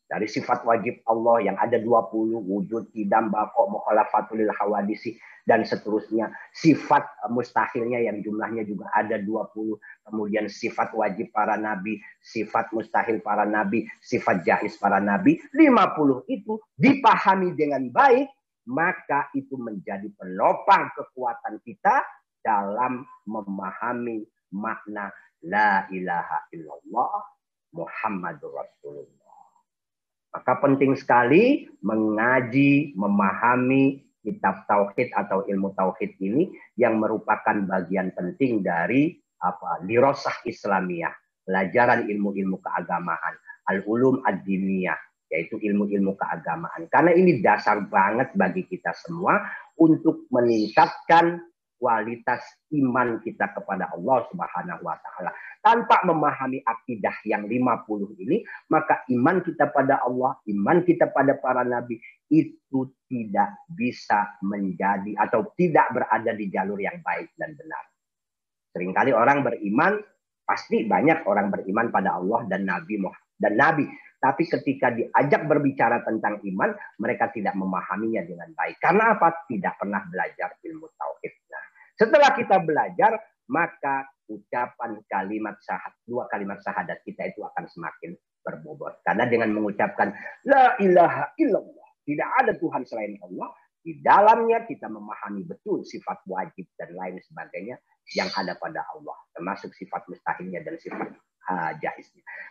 Dari 0.07 0.31
sifat 0.31 0.63
wajib 0.63 1.03
Allah 1.11 1.51
yang 1.51 1.59
ada 1.59 1.83
20, 1.83 2.39
wujud, 2.39 2.95
tidak, 2.95 3.27
bako, 3.27 3.75
mukhalafatul 3.75 4.47
hawadisi, 4.55 5.19
dan 5.51 5.67
seterusnya. 5.67 6.31
Sifat 6.55 7.03
mustahilnya 7.27 7.99
yang 7.99 8.23
jumlahnya 8.23 8.63
juga 8.63 8.87
ada 8.95 9.19
20. 9.19 9.79
Kemudian 10.07 10.47
sifat 10.47 10.95
wajib 10.95 11.35
para 11.35 11.59
nabi, 11.59 11.99
sifat 12.23 12.71
mustahil 12.71 13.19
para 13.19 13.43
nabi, 13.47 13.91
sifat 13.99 14.47
jahis 14.47 14.79
para 14.79 15.03
nabi. 15.03 15.43
50 15.51 16.23
itu 16.31 16.55
dipahami 16.79 17.59
dengan 17.59 17.91
baik, 17.91 18.31
maka 18.67 19.31
itu 19.33 19.55
menjadi 19.55 20.11
penopang 20.19 20.91
kekuatan 20.95 21.63
kita 21.63 22.03
dalam 22.43 23.07
memahami 23.27 24.27
makna 24.55 25.11
la 25.47 25.87
ilaha 25.91 26.47
illallah 26.55 27.15
Muhammadur 27.75 28.55
Rasulullah. 28.55 29.43
Maka 30.33 30.53
penting 30.61 30.93
sekali 30.99 31.67
mengaji, 31.81 32.93
memahami 32.99 34.05
kitab 34.27 34.67
tauhid 34.67 35.15
atau 35.15 35.47
ilmu 35.47 35.73
tauhid 35.79 36.19
ini 36.19 36.51
yang 36.75 36.99
merupakan 36.99 37.55
bagian 37.65 38.11
penting 38.13 38.61
dari 38.61 39.15
apa 39.39 39.87
dirosah 39.87 40.35
Islamiyah, 40.43 41.15
pelajaran 41.47 42.11
ilmu-ilmu 42.11 42.59
keagamaan, 42.59 43.35
al-ulum 43.71 44.25
ad-diniyah, 44.27 44.99
yaitu 45.31 45.59
ilmu-ilmu 45.59 46.15
keagamaan. 46.15 46.87
Karena 46.91 47.13
ini 47.15 47.43
dasar 47.43 47.83
banget 47.87 48.31
bagi 48.39 48.67
kita 48.67 48.95
semua 48.95 49.43
untuk 49.79 50.31
meningkatkan 50.31 51.43
kualitas 51.77 52.41
iman 52.73 53.21
kita 53.21 53.53
kepada 53.53 53.93
Allah 53.93 54.25
Subhanahu 54.33 54.81
wa 54.81 54.97
taala. 54.97 55.31
Tanpa 55.61 56.03
memahami 56.09 56.65
akidah 56.65 57.13
yang 57.29 57.45
50 57.45 58.17
ini, 58.23 58.41
maka 58.73 59.05
iman 59.13 59.45
kita 59.45 59.69
pada 59.71 60.01
Allah, 60.01 60.41
iman 60.49 60.79
kita 60.83 61.13
pada 61.13 61.37
para 61.37 61.63
nabi 61.67 62.01
itu 62.33 62.91
tidak 63.07 63.67
bisa 63.71 64.41
menjadi 64.43 65.15
atau 65.21 65.53
tidak 65.55 65.93
berada 65.93 66.33
di 66.33 66.49
jalur 66.49 66.81
yang 66.81 66.99
baik 67.05 67.35
dan 67.37 67.55
benar. 67.55 67.85
Seringkali 68.73 69.13
orang 69.13 69.45
beriman, 69.45 70.01
pasti 70.45 70.85
banyak 70.85 71.25
orang 71.27 71.49
beriman 71.49 71.89
pada 71.89 72.19
Allah 72.19 72.45
dan 72.47 72.69
Nabi 72.69 73.01
dan 73.41 73.57
Nabi. 73.57 73.87
Tapi 74.17 74.43
ketika 74.49 74.91
diajak 74.97 75.45
berbicara 75.45 76.01
tentang 76.03 76.41
iman, 76.41 76.73
mereka 76.99 77.29
tidak 77.31 77.53
memahaminya 77.53 78.25
dengan 78.25 78.49
baik. 78.57 78.81
Karena 78.81 79.13
apa? 79.13 79.45
Tidak 79.45 79.75
pernah 79.77 80.03
belajar 80.09 80.57
ilmu 80.65 80.87
tauhid. 80.97 81.35
Nah, 81.53 81.65
setelah 82.01 82.31
kita 82.33 82.57
belajar, 82.65 83.13
maka 83.53 84.09
ucapan 84.27 84.99
kalimat 85.07 85.55
syahadat, 85.63 86.03
dua 86.03 86.27
kalimat 86.27 86.59
syahadat 86.59 86.99
kita 87.07 87.31
itu 87.31 87.45
akan 87.45 87.65
semakin 87.71 88.17
berbobot. 88.43 89.03
Karena 89.07 89.27
dengan 89.29 89.55
mengucapkan 89.55 90.11
la 90.49 90.75
ilaha 90.83 91.31
illallah, 91.39 91.89
tidak 92.07 92.29
ada 92.43 92.53
Tuhan 92.59 92.83
selain 92.87 93.15
Allah, 93.23 93.51
di 93.87 94.03
dalamnya 94.03 94.67
kita 94.67 94.91
memahami 94.91 95.47
betul 95.47 95.87
sifat 95.87 96.27
wajib 96.27 96.67
dan 96.75 96.91
lain 96.91 97.23
sebagainya 97.23 97.79
yang 98.19 98.31
ada 98.35 98.59
pada 98.59 98.83
Allah, 98.95 99.15
termasuk 99.31 99.71
sifat 99.79 100.07
mustahilnya 100.11 100.63
dan 100.67 100.75
sifat 100.79 101.15
uh. 101.51 101.73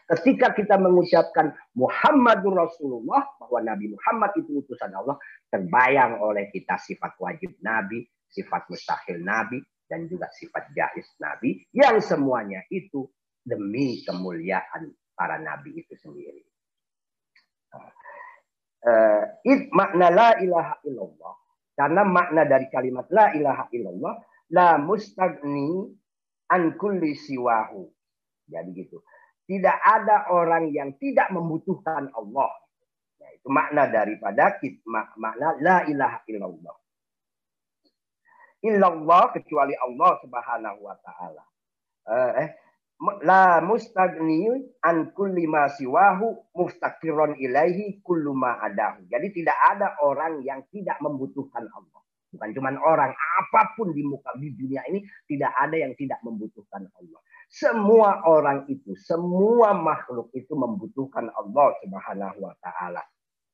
Ketika 0.05 0.53
kita 0.53 0.77
mengucapkan 0.77 1.49
Muhammadur 1.73 2.53
Rasulullah 2.53 3.25
bahwa 3.41 3.59
Nabi 3.65 3.89
Muhammad 3.89 4.37
itu 4.37 4.61
utusan 4.61 4.93
Allah, 4.93 5.17
terbayang 5.49 6.21
oleh 6.21 6.53
kita 6.53 6.77
sifat 6.77 7.17
wajib 7.17 7.57
Nabi, 7.65 8.05
sifat 8.29 8.69
mustahil 8.69 9.25
Nabi, 9.25 9.59
dan 9.89 10.05
juga 10.09 10.29
sifat 10.33 10.73
jaiz 10.73 11.09
Nabi 11.21 11.61
yang 11.73 12.01
semuanya 12.01 12.61
itu 12.73 13.05
demi 13.45 14.01
kemuliaan 14.05 14.93
para 15.13 15.37
Nabi 15.37 15.77
itu 15.77 15.93
sendiri. 15.97 16.41
Uh, 18.85 19.25
it 19.41 19.73
makna 19.73 20.13
la 20.13 20.37
ilaha 20.37 20.77
illallah 20.85 21.33
karena 21.73 22.05
makna 22.05 22.45
dari 22.45 22.69
kalimat 22.69 23.09
la 23.09 23.33
ilaha 23.33 23.65
illallah 23.73 24.13
la 24.53 24.77
mustagni 24.77 25.89
an 26.53 26.77
kulli 26.77 27.17
siwahu 27.17 27.89
jadi 28.45 28.69
gitu. 28.73 29.01
Tidak 29.45 29.77
ada 29.77 30.33
orang 30.33 30.73
yang 30.73 30.97
tidak 30.97 31.29
membutuhkan 31.29 32.09
Allah. 32.13 32.51
Nah, 33.21 33.29
itu 33.29 33.47
makna 33.49 33.85
daripada 33.89 34.57
makna 34.89 35.53
la 35.61 35.77
ilaha 35.85 36.19
illallah. 36.25 36.77
Illallah 38.65 39.23
kecuali 39.37 39.77
Allah 39.77 40.11
Subhanahu 40.25 40.79
wa 40.81 40.95
taala. 41.05 41.43
Eh, 42.09 42.31
eh 42.41 42.49
la 43.21 43.59
mustagni 43.61 44.47
an 44.81 45.11
kulli 45.11 45.45
ma 45.45 45.67
siwahu 45.67 46.55
muftakiron 46.55 47.37
ilaihi 47.37 48.01
kullu 48.01 48.33
ma 48.33 48.57
adahu. 48.63 49.05
Jadi 49.11 49.27
tidak 49.35 49.57
ada 49.75 49.99
orang 50.01 50.41
yang 50.41 50.63
tidak 50.71 50.97
membutuhkan 51.03 51.67
Allah. 51.69 52.01
Bukan 52.35 52.51
cuma 52.51 52.67
orang, 52.83 53.15
apa 53.15 53.61
pun 53.79 53.95
di 53.95 54.03
muka 54.03 54.35
di 54.35 54.51
dunia 54.51 54.83
ini 54.91 54.99
tidak 55.23 55.55
ada 55.55 55.75
yang 55.79 55.95
tidak 55.95 56.19
membutuhkan 56.19 56.83
Allah. 56.83 57.19
Semua 57.55 58.19
orang 58.27 58.67
itu, 58.67 58.99
semua 58.99 59.71
makhluk 59.71 60.27
itu 60.35 60.51
membutuhkan 60.59 61.31
Allah 61.31 61.71
Subhanahu 61.79 62.43
wa 62.43 62.51
taala. 62.59 62.99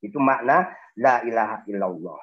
Itu 0.01 0.17
makna 0.17 0.73
la 0.97 1.21
ilaha 1.21 1.61
illallah. 1.69 2.21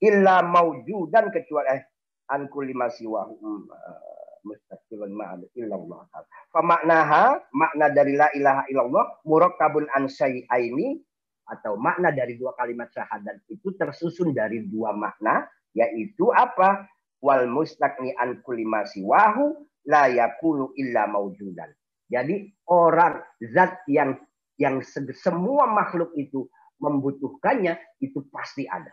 Illa 0.00 0.40
maujudan 0.40 1.28
kecuali 1.28 1.76
eh 1.76 1.84
an 2.32 2.48
kulli 2.48 2.72
hmm, 2.72 3.60
eh, 3.68 4.36
mustaqilun 4.48 5.12
illallah. 5.52 6.00
Famaknaha, 6.48 7.52
makna 7.52 7.92
dari 7.92 8.16
la 8.16 8.32
ilaha 8.32 8.64
illallah 8.72 9.04
murakkabun 9.28 9.84
an 9.92 10.08
syai'aini 10.08 10.96
atau 11.44 11.76
makna 11.76 12.08
dari 12.08 12.40
dua 12.40 12.56
kalimat 12.56 12.88
syahadat 12.88 13.36
itu 13.52 13.76
tersusun 13.76 14.32
dari 14.32 14.64
dua 14.64 14.96
makna 14.96 15.44
yaitu 15.76 16.32
apa? 16.32 16.88
Wal 17.20 17.52
mustaqni 17.52 18.16
an 18.16 18.40
kulli 18.40 18.64
masiwahu 18.64 19.68
la 19.88 20.06
yakunu 20.10 20.74
illa 20.78 21.08
maujudan. 21.10 21.70
Jadi 22.12 22.44
orang 22.68 23.24
zat 23.40 23.82
yang 23.88 24.20
yang 24.60 24.84
semua 25.16 25.64
makhluk 25.64 26.12
itu 26.14 26.44
membutuhkannya 26.76 27.78
itu 28.04 28.20
pasti 28.28 28.68
ada. 28.68 28.92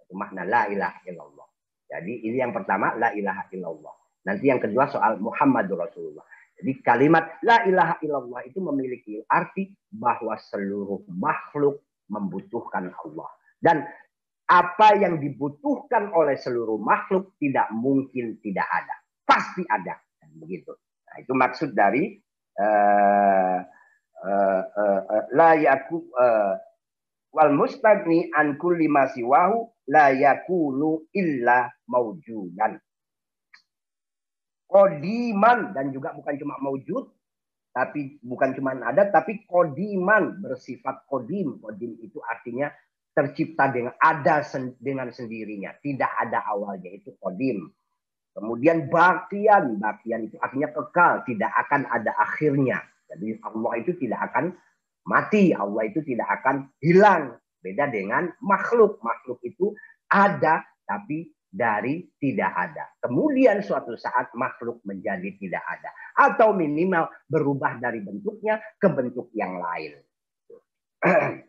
Itu 0.00 0.16
makna 0.16 0.48
la 0.48 0.64
ilaha 0.72 0.98
illallah. 1.04 1.48
Jadi 1.88 2.24
ini 2.24 2.40
yang 2.40 2.56
pertama 2.56 2.96
la 2.96 3.12
ilaha 3.12 3.52
illallah. 3.52 3.94
Nanti 4.24 4.48
yang 4.48 4.60
kedua 4.64 4.88
soal 4.88 5.20
Muhammadur 5.20 5.76
Rasulullah. 5.76 6.24
Jadi 6.58 6.72
kalimat 6.82 7.38
la 7.44 7.62
ilaha 7.68 7.94
illallah 8.02 8.40
itu 8.48 8.58
memiliki 8.64 9.22
arti 9.28 9.70
bahwa 9.92 10.34
seluruh 10.40 11.04
makhluk 11.06 11.84
membutuhkan 12.08 12.90
Allah. 12.90 13.28
Dan 13.60 13.84
apa 14.48 14.96
yang 14.96 15.20
dibutuhkan 15.20 16.08
oleh 16.16 16.40
seluruh 16.40 16.80
makhluk 16.80 17.36
tidak 17.36 17.68
mungkin 17.76 18.40
tidak 18.40 18.64
ada. 18.72 18.96
Pasti 19.28 19.60
ada 19.68 20.00
begitu. 20.38 20.72
Nah, 20.78 21.16
itu 21.20 21.32
maksud 21.34 21.74
dari 21.74 22.16
uh, 22.58 23.58
uh, 24.24 24.62
uh, 24.64 25.22
la 25.34 25.58
yaku 25.58 26.08
wal 27.34 27.52
mustagni 27.52 28.30
an 28.32 28.56
kulli 28.56 28.88
ma 28.88 29.10
siwahu 29.10 29.68
la 29.92 30.14
yakunu 30.14 31.10
illa 31.12 31.68
maujudan. 31.88 32.78
Kodiman 34.68 35.72
dan 35.72 35.96
juga 35.96 36.12
bukan 36.12 36.36
cuma 36.36 36.60
maujud, 36.60 37.08
tapi 37.72 38.20
bukan 38.20 38.52
cuma 38.52 38.76
ada, 38.76 39.08
tapi 39.08 39.48
kodiman 39.48 40.44
bersifat 40.44 41.08
kodim. 41.08 41.56
Kodim 41.56 41.96
itu 42.04 42.20
artinya 42.20 42.68
tercipta 43.16 43.72
dengan 43.72 43.96
ada 43.96 44.44
sen, 44.44 44.76
dengan 44.76 45.08
sendirinya, 45.08 45.72
tidak 45.80 46.12
ada 46.20 46.44
awalnya 46.52 46.92
itu 46.92 47.16
kodim. 47.16 47.72
Kemudian 48.38 48.86
bakian, 48.86 49.82
bakian 49.82 50.30
itu 50.30 50.38
artinya 50.38 50.70
kekal, 50.70 51.26
tidak 51.26 51.50
akan 51.66 51.90
ada 51.90 52.14
akhirnya. 52.14 52.78
Jadi 53.10 53.34
Allah 53.42 53.72
itu 53.82 53.98
tidak 53.98 54.30
akan 54.30 54.54
mati, 55.10 55.50
Allah 55.50 55.82
itu 55.90 55.98
tidak 56.06 56.38
akan 56.38 56.70
hilang. 56.78 57.34
Beda 57.58 57.90
dengan 57.90 58.30
makhluk, 58.38 59.02
makhluk 59.02 59.42
itu 59.42 59.74
ada 60.06 60.62
tapi 60.86 61.34
dari 61.50 62.06
tidak 62.22 62.54
ada. 62.54 62.86
Kemudian 63.02 63.58
suatu 63.58 63.98
saat 63.98 64.30
makhluk 64.38 64.78
menjadi 64.86 65.34
tidak 65.40 65.64
ada. 65.66 65.90
Atau 66.14 66.54
minimal 66.54 67.10
berubah 67.26 67.82
dari 67.82 67.98
bentuknya 68.06 68.62
ke 68.78 68.86
bentuk 68.86 69.34
yang 69.34 69.58
lain. 69.58 69.98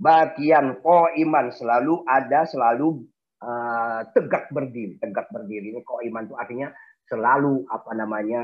Bagian 0.00 0.80
iman 0.82 1.46
selalu 1.52 2.02
ada, 2.08 2.48
selalu 2.48 3.04
uh, 3.42 4.00
tegak 4.12 4.52
berdiri. 4.52 5.00
Tegak 5.00 5.28
berdiri 5.32 5.72
ini 5.74 5.80
kok 5.82 6.04
iman 6.04 6.24
itu 6.28 6.36
artinya 6.36 6.68
selalu 7.08 7.66
apa 7.66 7.90
namanya 7.96 8.42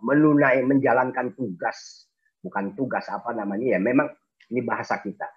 menunai 0.00 0.64
menjalankan 0.64 1.36
tugas, 1.36 2.08
bukan 2.40 2.72
tugas 2.78 3.04
apa 3.12 3.34
namanya 3.36 3.76
ya 3.76 3.80
memang 3.82 4.08
ini 4.52 4.60
bahasa 4.64 5.00
kita. 5.02 5.28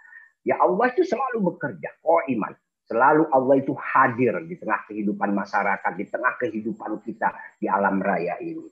Ya 0.44 0.60
Allah 0.60 0.92
itu 0.92 1.08
selalu 1.08 1.56
bekerja, 1.56 1.90
kok 2.04 2.28
iman. 2.28 2.54
Selalu 2.84 3.24
Allah 3.32 3.56
itu 3.64 3.72
hadir 3.80 4.36
di 4.44 4.60
tengah 4.60 4.84
kehidupan 4.92 5.32
masyarakat, 5.32 5.92
di 5.96 6.06
tengah 6.12 6.36
kehidupan 6.36 7.00
kita 7.00 7.32
di 7.56 7.72
alam 7.72 8.04
raya 8.04 8.36
ini. 8.44 8.68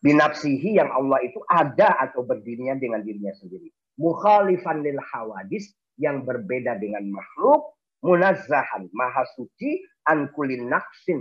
Binafsihi 0.00 0.76
yang 0.76 0.92
Allah 0.92 1.24
itu 1.24 1.40
ada 1.48 1.96
atau 2.04 2.24
berdirinya 2.24 2.76
dengan 2.76 3.00
dirinya 3.00 3.32
sendiri. 3.32 3.72
Mukhalifan 3.96 4.84
lil 4.84 5.00
hawadis 5.00 5.72
yang 6.00 6.24
berbeda 6.24 6.76
dengan 6.80 7.04
makhluk 7.12 7.79
munazzahan, 8.02 8.88
maha 8.92 9.24
suci, 9.36 9.84
an 10.08 10.32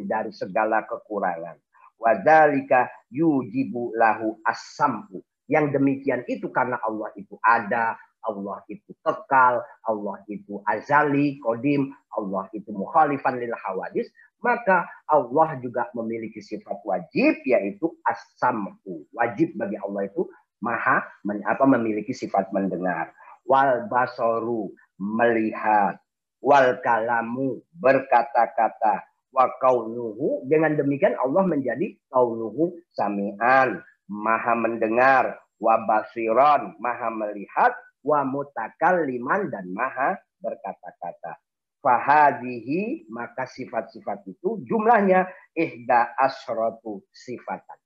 dari 0.08 0.32
segala 0.32 0.84
kekurangan. 0.88 1.58
Wadalika 2.00 2.88
yujibu 3.12 3.92
lahu 4.00 4.40
asampu. 4.48 5.20
Yang 5.50 5.82
demikian 5.82 6.22
itu 6.30 6.48
karena 6.54 6.80
Allah 6.86 7.12
itu 7.18 7.36
ada, 7.42 7.98
Allah 8.24 8.60
itu 8.70 8.92
kekal, 9.04 9.64
Allah 9.88 10.18
itu 10.28 10.60
azali, 10.68 11.40
kodim, 11.42 11.92
Allah 12.16 12.48
itu 12.56 12.70
mukhalifan 12.72 13.40
lil 13.40 13.52
hawadis, 13.56 14.08
maka 14.40 14.88
Allah 15.08 15.60
juga 15.60 15.88
memiliki 15.96 16.40
sifat 16.40 16.80
wajib 16.84 17.44
yaitu 17.44 17.92
as-sam'u. 18.08 19.08
Wajib 19.16 19.56
bagi 19.60 19.76
Allah 19.80 20.08
itu 20.08 20.28
maha 20.64 21.04
apa 21.48 21.66
memiliki 21.68 22.12
sifat 22.16 22.52
mendengar. 22.56 23.12
Wal 23.48 23.88
basoru 23.88 24.72
melihat. 25.00 26.00
Wal 26.40 26.80
kalamu 26.84 27.60
berkata-kata. 27.76 29.06
Wa 29.30 29.46
kaunuhu 29.62 30.44
dengan 30.50 30.74
demikian 30.74 31.14
Allah 31.20 31.46
menjadi 31.46 31.96
kaunuhu 32.10 32.80
sami'an. 32.96 33.80
Maha 34.10 34.54
mendengar. 34.58 35.38
Wa 35.62 35.84
basiron 35.86 36.76
maha 36.82 37.12
melihat. 37.14 37.76
Wa 38.02 38.24
mutakalliman 38.24 39.52
dan 39.52 39.70
maha 39.76 40.18
berkata-kata 40.40 41.36
fahadihi 41.80 43.08
maka 43.08 43.48
sifat-sifat 43.48 44.28
itu 44.28 44.64
jumlahnya 44.68 45.32
ihda 45.56 46.16
asratu 46.20 47.04
sifatan. 47.12 47.80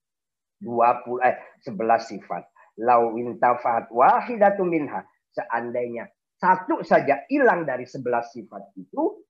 20 0.62 1.20
eh 1.22 1.36
11 1.66 2.10
sifat. 2.10 2.44
Lau 2.82 3.20
intafat 3.20 3.92
wahidatu 3.94 4.66
minha. 4.66 5.06
Seandainya 5.34 6.10
satu 6.44 6.84
saja 6.84 7.24
hilang 7.32 7.64
dari 7.64 7.88
11 7.88 8.04
sifat 8.36 8.76
itu 8.76 9.24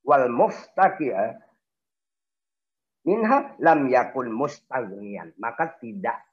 wal 0.00 0.32
muftaqi 0.32 1.12
eh, 1.12 1.36
minha 3.04 3.52
lam 3.60 3.84
yakun 3.92 4.32
mustaghniyan. 4.32 5.36
Maka 5.36 5.76
tidak 5.76 6.24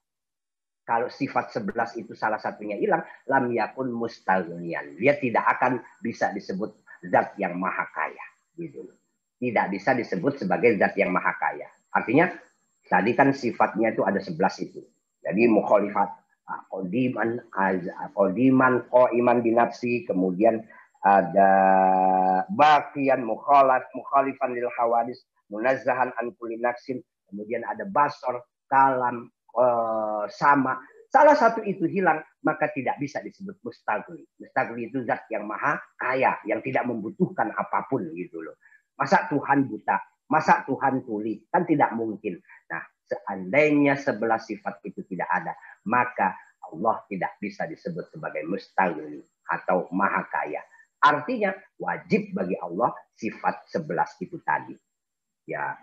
kalau 0.87 1.11
sifat 1.11 1.51
11 1.51 1.99
itu 1.99 2.15
salah 2.15 2.39
satunya 2.39 2.79
hilang, 2.79 3.03
lam 3.27 3.51
yakun 3.51 3.91
mustaghniyan. 3.91 4.95
Dia 4.95 5.19
tidak 5.19 5.43
akan 5.59 5.83
bisa 5.99 6.31
disebut 6.31 6.79
zat 7.11 7.35
yang 7.35 7.59
maha 7.59 7.83
kaya. 7.91 8.25
Gitu. 8.55 8.87
Tidak 9.43 9.65
bisa 9.67 9.91
disebut 9.91 10.39
sebagai 10.39 10.79
zat 10.79 10.95
yang 10.95 11.11
maha 11.11 11.35
kaya. 11.35 11.67
Artinya 11.91 12.31
tadi 12.87 13.11
kan 13.11 13.35
sifatnya 13.35 13.91
itu 13.91 14.07
ada 14.07 14.23
sebelas 14.23 14.55
itu. 14.63 14.79
Jadi 15.19 15.43
mukhalifat 15.51 16.22
kodiman 16.67 17.39
kodiman 18.13 18.83
iman 18.91 19.37
binafsi 19.39 20.03
kemudian 20.03 20.63
ada 21.03 21.51
bakian 22.51 23.23
mukhalaf 23.23 23.83
mukhalifan 23.95 24.55
lil 24.55 24.67
hawadis 24.79 25.23
munazzahan 25.51 26.11
an 26.19 26.31
kulli 26.39 26.59
kemudian 27.27 27.63
ada 27.67 27.87
basor 27.87 28.43
kalam 28.71 29.31
uh, 29.55 30.27
sama 30.31 30.79
salah 31.13 31.37
satu 31.37 31.61
itu 31.61 31.85
hilang 31.85 32.25
maka 32.41 32.73
tidak 32.73 32.97
bisa 32.97 33.21
disebut 33.21 33.61
mustagli. 33.61 34.25
Mustagli 34.41 34.89
itu 34.89 35.05
zat 35.05 35.29
yang 35.29 35.45
maha 35.45 35.77
kaya, 35.95 36.41
yang 36.49 36.59
tidak 36.65 36.89
membutuhkan 36.89 37.53
apa 37.53 37.85
pun 37.85 38.09
gitu 38.17 38.41
loh. 38.41 38.57
Masa 38.97 39.29
Tuhan 39.29 39.69
buta? 39.69 40.01
Masa 40.27 40.65
Tuhan 40.65 41.05
tuli? 41.05 41.45
Kan 41.53 41.69
tidak 41.69 41.93
mungkin. 41.93 42.41
Nah, 42.67 42.81
seandainya 43.05 43.93
sebelah 43.95 44.41
sifat 44.41 44.81
itu 44.83 45.05
tidak 45.05 45.29
ada, 45.29 45.53
maka 45.87 46.35
Allah 46.71 47.03
tidak 47.11 47.37
bisa 47.37 47.67
disebut 47.69 48.09
sebagai 48.09 48.43
mustagli 48.49 49.21
atau 49.47 49.87
maha 49.93 50.25
kaya. 50.31 50.63
Artinya 51.03 51.51
wajib 51.75 52.31
bagi 52.31 52.55
Allah 52.57 52.95
sifat 53.19 53.67
sebelas 53.67 54.15
itu 54.23 54.39
tadi. 54.41 54.73
Ya, 55.43 55.75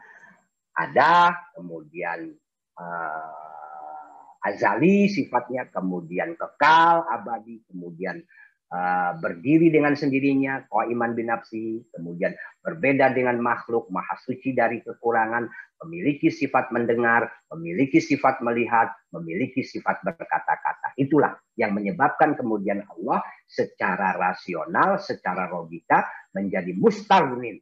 ada 0.73 1.37
kemudian 1.53 2.33
uh, 2.81 4.41
azali 4.41 5.13
sifatnya, 5.13 5.69
kemudian 5.69 6.33
kekal, 6.41 7.05
abadi, 7.05 7.61
kemudian 7.69 8.25
uh, 8.71 9.13
berdiri 9.19 9.69
dengan 9.71 9.93
sendirinya, 9.99 10.67
iman 10.71 11.13
binafsi, 11.15 11.83
kemudian 11.95 12.35
berbeda 12.65 13.13
dengan 13.13 13.39
makhluk, 13.43 13.91
maha 13.91 14.17
suci 14.23 14.55
dari 14.57 14.81
kekurangan, 14.83 15.47
memiliki 15.87 16.31
sifat 16.33 16.71
mendengar, 16.73 17.29
memiliki 17.55 18.01
sifat 18.01 18.41
melihat, 18.41 18.91
memiliki 19.13 19.61
sifat 19.63 20.01
berkata-kata. 20.07 20.97
Itulah 20.97 21.37
yang 21.59 21.77
menyebabkan 21.77 22.39
kemudian 22.39 22.87
Allah 22.97 23.21
secara 23.47 24.17
rasional, 24.17 24.99
secara 25.03 25.51
logika 25.51 26.07
menjadi 26.33 26.73
mustawnin. 26.75 27.59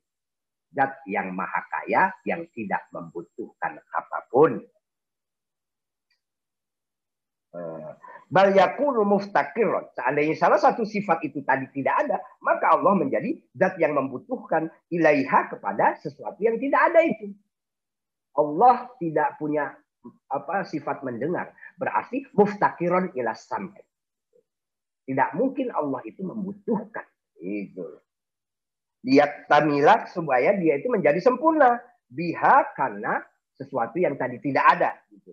Zat 0.69 1.01
yang 1.09 1.33
maha 1.33 1.65
kaya, 1.73 2.13
yang 2.29 2.45
tidak 2.53 2.85
membutuhkan 2.93 3.81
apa 3.89 4.29
pun 4.29 4.61
Eh, 7.49 7.93
bal 8.29 8.53
yakunu. 8.53 9.03
Seandainya 9.97 10.37
salah 10.37 10.61
satu 10.61 10.85
sifat 10.85 11.25
itu 11.25 11.41
tadi 11.43 11.67
tidak 11.73 12.07
ada, 12.07 12.17
maka 12.45 12.77
Allah 12.77 12.95
menjadi 12.95 13.35
zat 13.57 13.81
yang 13.81 13.97
membutuhkan 13.97 14.69
ilaiha 14.93 15.49
kepada 15.49 15.97
sesuatu 16.01 16.39
yang 16.41 16.61
tidak 16.61 16.81
ada 16.93 17.01
itu. 17.05 17.33
Allah 18.39 18.87
tidak 19.03 19.35
punya 19.41 19.75
apa 20.31 20.63
sifat 20.63 21.03
mendengar. 21.03 21.51
Berarti 21.75 22.29
muftakirun 22.37 23.17
ila 23.19 23.35
sampai. 23.35 23.83
Tidak 25.09 25.35
mungkin 25.35 25.73
Allah 25.73 26.05
itu 26.05 26.21
membutuhkan. 26.23 27.05
Itu. 27.41 27.99
Dia 29.03 29.25
tamilak 29.49 30.13
supaya 30.13 30.53
dia 30.55 30.79
itu 30.79 30.87
menjadi 30.93 31.19
sempurna. 31.19 31.81
Biha 32.09 32.73
karena 32.77 33.21
sesuatu 33.57 33.97
yang 33.99 34.15
tadi 34.21 34.39
tidak 34.39 34.65
ada. 34.69 34.91
Gitu 35.11 35.33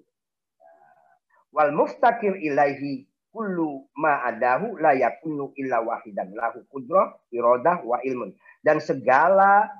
wal 1.55 1.71
muftakir 1.71 2.35
ilaihi 2.35 3.07
kullu 3.31 3.87
ma 3.95 4.27
adahu 4.27 4.75
la 4.75 4.91
yakunu 4.91 5.55
illa 5.55 5.79
wahidan. 5.79 6.35
Lahu 6.35 6.67
qudrah 6.67 7.15
iradah 7.31 7.79
wa 7.87 8.03
ilmun. 8.03 8.35
Dan 8.59 8.83
segala 8.83 9.71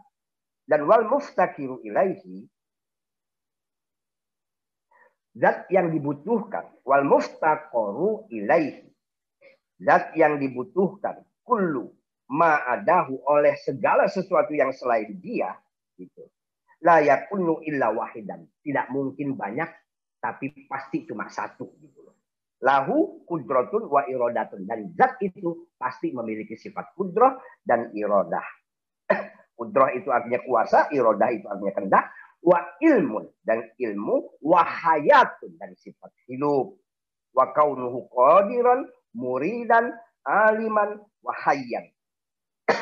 dan 0.63 0.87
wal 0.87 1.03
muftakiru 1.03 1.83
ilaihi 1.83 2.47
zat 5.35 5.67
yang 5.67 5.91
dibutuhkan. 5.91 6.63
Wal 6.87 7.03
muftaqaru 7.03 8.31
ilaihi 8.31 8.87
zat 9.83 10.15
yang 10.15 10.39
dibutuhkan. 10.39 11.19
Kullu 11.43 11.91
ma 12.31 12.63
adahu 12.71 13.19
oleh 13.27 13.53
segala 13.59 14.07
sesuatu 14.07 14.55
yang 14.55 14.71
selain 14.71 15.11
dia 15.19 15.59
gitu. 15.99 16.23
La 16.83 17.03
yakunu 17.03 17.59
illa 17.67 17.91
wahidan. 17.91 18.47
Tidak 18.63 18.91
mungkin 18.95 19.35
banyak 19.35 19.84
tapi 20.25 20.65
pasti 20.65 21.05
cuma 21.05 21.29
satu 21.29 21.69
gitu 21.77 22.01
loh. 22.01 22.17
Lahu 22.65 23.21
kudrotun 23.29 23.85
wa 23.93 24.09
irodatun 24.09 24.65
dan 24.65 24.89
zat 24.97 25.21
itu 25.21 25.69
pasti 25.77 26.09
memiliki 26.09 26.57
sifat 26.57 26.97
kudroh 26.97 27.37
dan 27.61 27.93
irodah. 27.93 28.41
kudroh 29.57 29.93
itu 29.93 30.09
artinya 30.09 30.41
kuasa, 30.41 30.89
irodah 30.89 31.29
itu 31.29 31.45
artinya 31.45 31.73
kendak, 31.77 32.09
wa 32.41 32.57
ilmun 32.81 33.29
dan 33.45 33.69
ilmu, 33.77 34.41
wa 34.41 34.65
hayatun 34.65 35.53
dan 35.61 35.77
sifat 35.77 36.09
hidup, 36.25 36.73
wa 37.37 37.45
kaunuhu 37.53 38.09
qadiran, 38.09 38.89
muridan, 39.13 39.93
aliman, 40.25 41.05
wa 41.21 41.33
hayyan. 41.45 41.85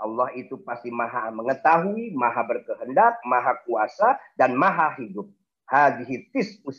Allah 0.00 0.32
itu 0.32 0.56
pasti 0.64 0.88
maha 0.88 1.28
mengetahui, 1.28 2.16
maha 2.16 2.48
berkehendak, 2.48 3.20
maha 3.28 3.60
kuasa, 3.68 4.16
dan 4.40 4.56
maha 4.56 4.96
hidup 4.96 5.28
hadhihi 5.70 6.34
tis'u. 6.34 6.74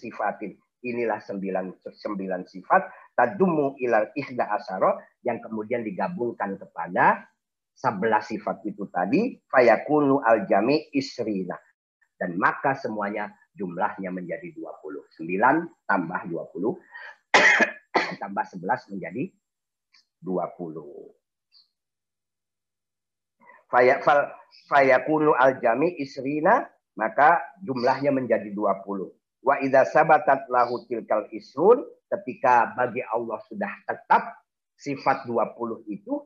Inilah 0.82 1.22
sembilan, 1.22 1.78
sembilan 1.94 2.42
sifat. 2.44 3.14
Tadumu 3.16 3.78
ilal 3.80 4.12
ihda 4.18 4.52
asaro. 4.52 5.00
Yang 5.24 5.48
kemudian 5.48 5.86
digabungkan 5.86 6.58
kepada 6.60 7.24
sebelas 7.72 8.28
sifat 8.28 8.66
itu 8.68 8.90
tadi. 8.92 9.40
Fayakunu 9.48 10.20
al 10.20 10.44
jami 10.50 10.92
isrina. 10.92 11.56
Dan 12.18 12.38
maka 12.38 12.76
semuanya 12.78 13.30
jumlahnya 13.56 14.12
menjadi 14.16 14.54
29 14.56 15.12
tambah 15.84 16.22
20 16.30 16.40
tambah 18.22 18.46
11 18.48 18.92
menjadi 18.96 19.24
20 20.24 21.12
fayakunu 24.72 25.36
al 25.36 25.60
jami 25.60 25.92
isrina 26.00 26.71
maka 26.96 27.42
jumlahnya 27.64 28.12
menjadi 28.12 28.52
20. 28.52 29.10
Wa 29.42 29.58
idza 29.64 29.90
sabatat 29.90 30.46
lahu 30.52 30.86
tilkal 30.86 31.26
isrun 31.34 31.82
ketika 32.12 32.76
bagi 32.78 33.02
Allah 33.02 33.42
sudah 33.50 33.72
tetap 33.88 34.38
sifat 34.78 35.26
20 35.26 35.88
itu 35.90 36.22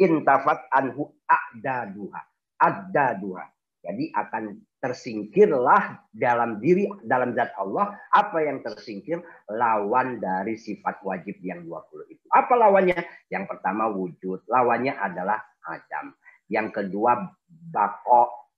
intafat 0.00 0.68
anhu 0.72 1.12
a'daduha. 1.28 2.20
A'daduha. 2.60 3.44
Jadi 3.80 4.12
akan 4.12 4.60
tersingkirlah 4.80 6.12
dalam 6.12 6.60
diri 6.60 6.84
dalam 7.04 7.32
zat 7.32 7.56
Allah 7.56 7.96
apa 8.12 8.44
yang 8.44 8.60
tersingkir? 8.60 9.24
Lawan 9.48 10.20
dari 10.20 10.60
sifat 10.60 11.00
wajib 11.00 11.40
yang 11.40 11.64
20 11.64 12.12
itu. 12.12 12.24
Apa 12.28 12.60
lawannya? 12.60 13.00
Yang 13.32 13.56
pertama 13.56 13.88
wujud. 13.88 14.44
Lawannya 14.52 15.00
adalah 15.00 15.40
adam. 15.64 16.12
Yang 16.52 16.68
kedua 16.76 17.24
bako 17.48 18.49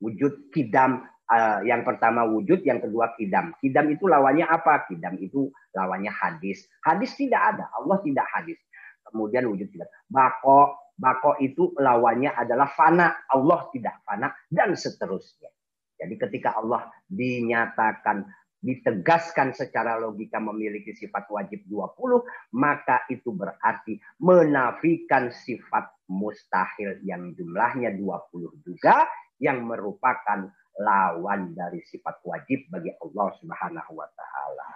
wujud 0.00 0.50
kidam 0.50 1.04
uh, 1.30 1.60
yang 1.62 1.86
pertama 1.86 2.26
wujud, 2.26 2.60
yang 2.66 2.82
kedua 2.82 3.14
kidam. 3.14 3.54
Kidam 3.62 3.86
itu 3.94 4.10
lawannya 4.10 4.44
apa? 4.44 4.90
Kidam 4.90 5.16
itu 5.22 5.48
lawannya 5.72 6.10
hadis. 6.10 6.66
Hadis 6.82 7.14
tidak 7.14 7.56
ada, 7.56 7.70
Allah 7.78 8.02
tidak 8.02 8.26
hadis. 8.34 8.58
kemudian 9.10 9.42
wujud 9.50 9.66
tidak. 9.74 9.90
Bako, 10.06 10.94
bako 10.94 11.42
itu 11.42 11.74
lawannya 11.74 12.30
adalah 12.30 12.70
fana. 12.70 13.10
Allah 13.26 13.66
tidak 13.74 14.06
fana 14.06 14.30
dan 14.46 14.78
seterusnya. 14.78 15.50
Jadi 15.98 16.14
ketika 16.14 16.54
Allah 16.54 16.86
dinyatakan 17.10 18.22
ditegaskan 18.60 19.56
secara 19.56 19.96
logika 19.98 20.38
memiliki 20.38 20.92
sifat 20.92 21.26
wajib 21.32 21.64
20, 21.66 22.22
maka 22.54 23.02
itu 23.10 23.32
berarti 23.32 23.98
menafikan 24.20 25.32
sifat 25.32 25.90
mustahil 26.06 27.00
yang 27.02 27.32
jumlahnya 27.34 27.96
20 27.98 28.62
juga 28.62 29.08
yang 29.40 29.64
merupakan 29.64 30.52
lawan 30.80 31.56
dari 31.56 31.82
sifat 31.88 32.22
wajib 32.22 32.68
bagi 32.70 32.92
Allah 33.00 33.28
Subhanahu 33.40 33.92
wa 33.96 34.08
taala. 34.14 34.68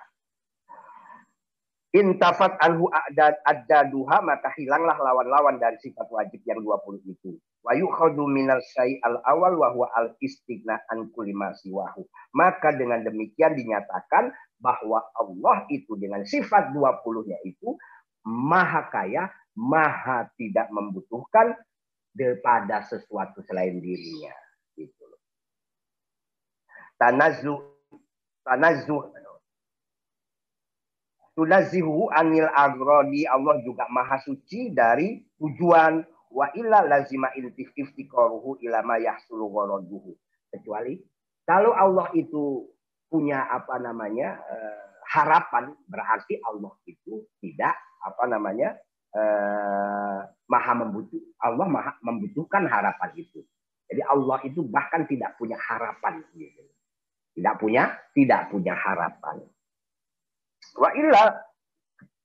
Intafat 1.94 2.58
anhu 2.58 2.90
duha 3.94 4.18
maka 4.18 4.50
hilanglah 4.58 4.98
lawan-lawan 4.98 5.62
dari 5.62 5.78
sifat 5.78 6.10
wajib 6.10 6.42
yang 6.42 6.58
20 6.58 7.06
itu. 7.06 7.38
Wa 7.62 7.70
yukhadu 7.78 8.26
minal 8.26 8.58
syai 8.74 8.98
al 9.06 9.22
awal 9.22 9.54
wa 9.54 9.70
huwa 9.70 9.88
al 9.94 10.10
istighna 10.18 10.82
an 10.90 11.14
kulli 11.14 11.30
siwahu. 11.62 12.02
Maka 12.34 12.74
dengan 12.74 13.06
demikian 13.06 13.54
dinyatakan 13.54 14.34
bahwa 14.58 15.06
Allah 15.14 15.70
itu 15.70 15.94
dengan 15.94 16.26
sifat 16.26 16.74
20-nya 16.74 17.38
itu 17.46 17.78
maha 18.26 18.90
kaya, 18.90 19.30
maha 19.54 20.26
tidak 20.34 20.66
membutuhkan 20.74 21.54
daripada 22.10 22.82
sesuatu 22.90 23.38
selain 23.46 23.78
dirinya. 23.78 24.34
Tanazu 26.98 27.58
tanazu 28.44 29.14
Tunazihu 31.34 32.14
anil 32.14 32.46
agrodi 32.46 33.26
Allah 33.26 33.58
juga 33.66 33.90
maha 33.90 34.22
suci 34.22 34.70
dari 34.70 35.18
tujuan 35.34 35.98
wa 36.30 36.46
illa 36.54 36.86
lazima 36.86 37.34
intif 37.34 37.74
iftikoruhu 37.74 38.62
ilama 38.62 39.02
yahsulu 39.02 39.50
gharaduhu. 39.50 40.14
Kecuali 40.54 40.94
kalau 41.42 41.74
Allah 41.74 42.06
itu 42.14 42.70
punya 43.10 43.50
apa 43.50 43.82
namanya 43.82 44.38
uh, 44.46 44.94
harapan 45.10 45.74
berarti 45.90 46.38
Allah 46.38 46.70
itu 46.86 47.26
tidak 47.42 47.74
apa 48.06 48.24
namanya 48.30 48.78
uh, 49.18 50.22
maha 50.46 50.72
membutuh 50.86 51.18
Allah 51.42 51.66
maha 51.66 51.98
membutuhkan 51.98 52.62
harapan 52.70 53.10
itu. 53.18 53.42
Jadi 53.90 54.06
Allah 54.06 54.38
itu 54.46 54.62
bahkan 54.62 55.02
tidak 55.10 55.34
punya 55.34 55.58
harapan 55.58 56.22
gitu. 56.38 56.62
Tidak 57.34 57.54
punya 57.58 57.90
tidak 58.14 58.50
punya 58.54 58.74
harapan. 58.78 59.42
Wa 60.78 60.90
illa 60.94 61.34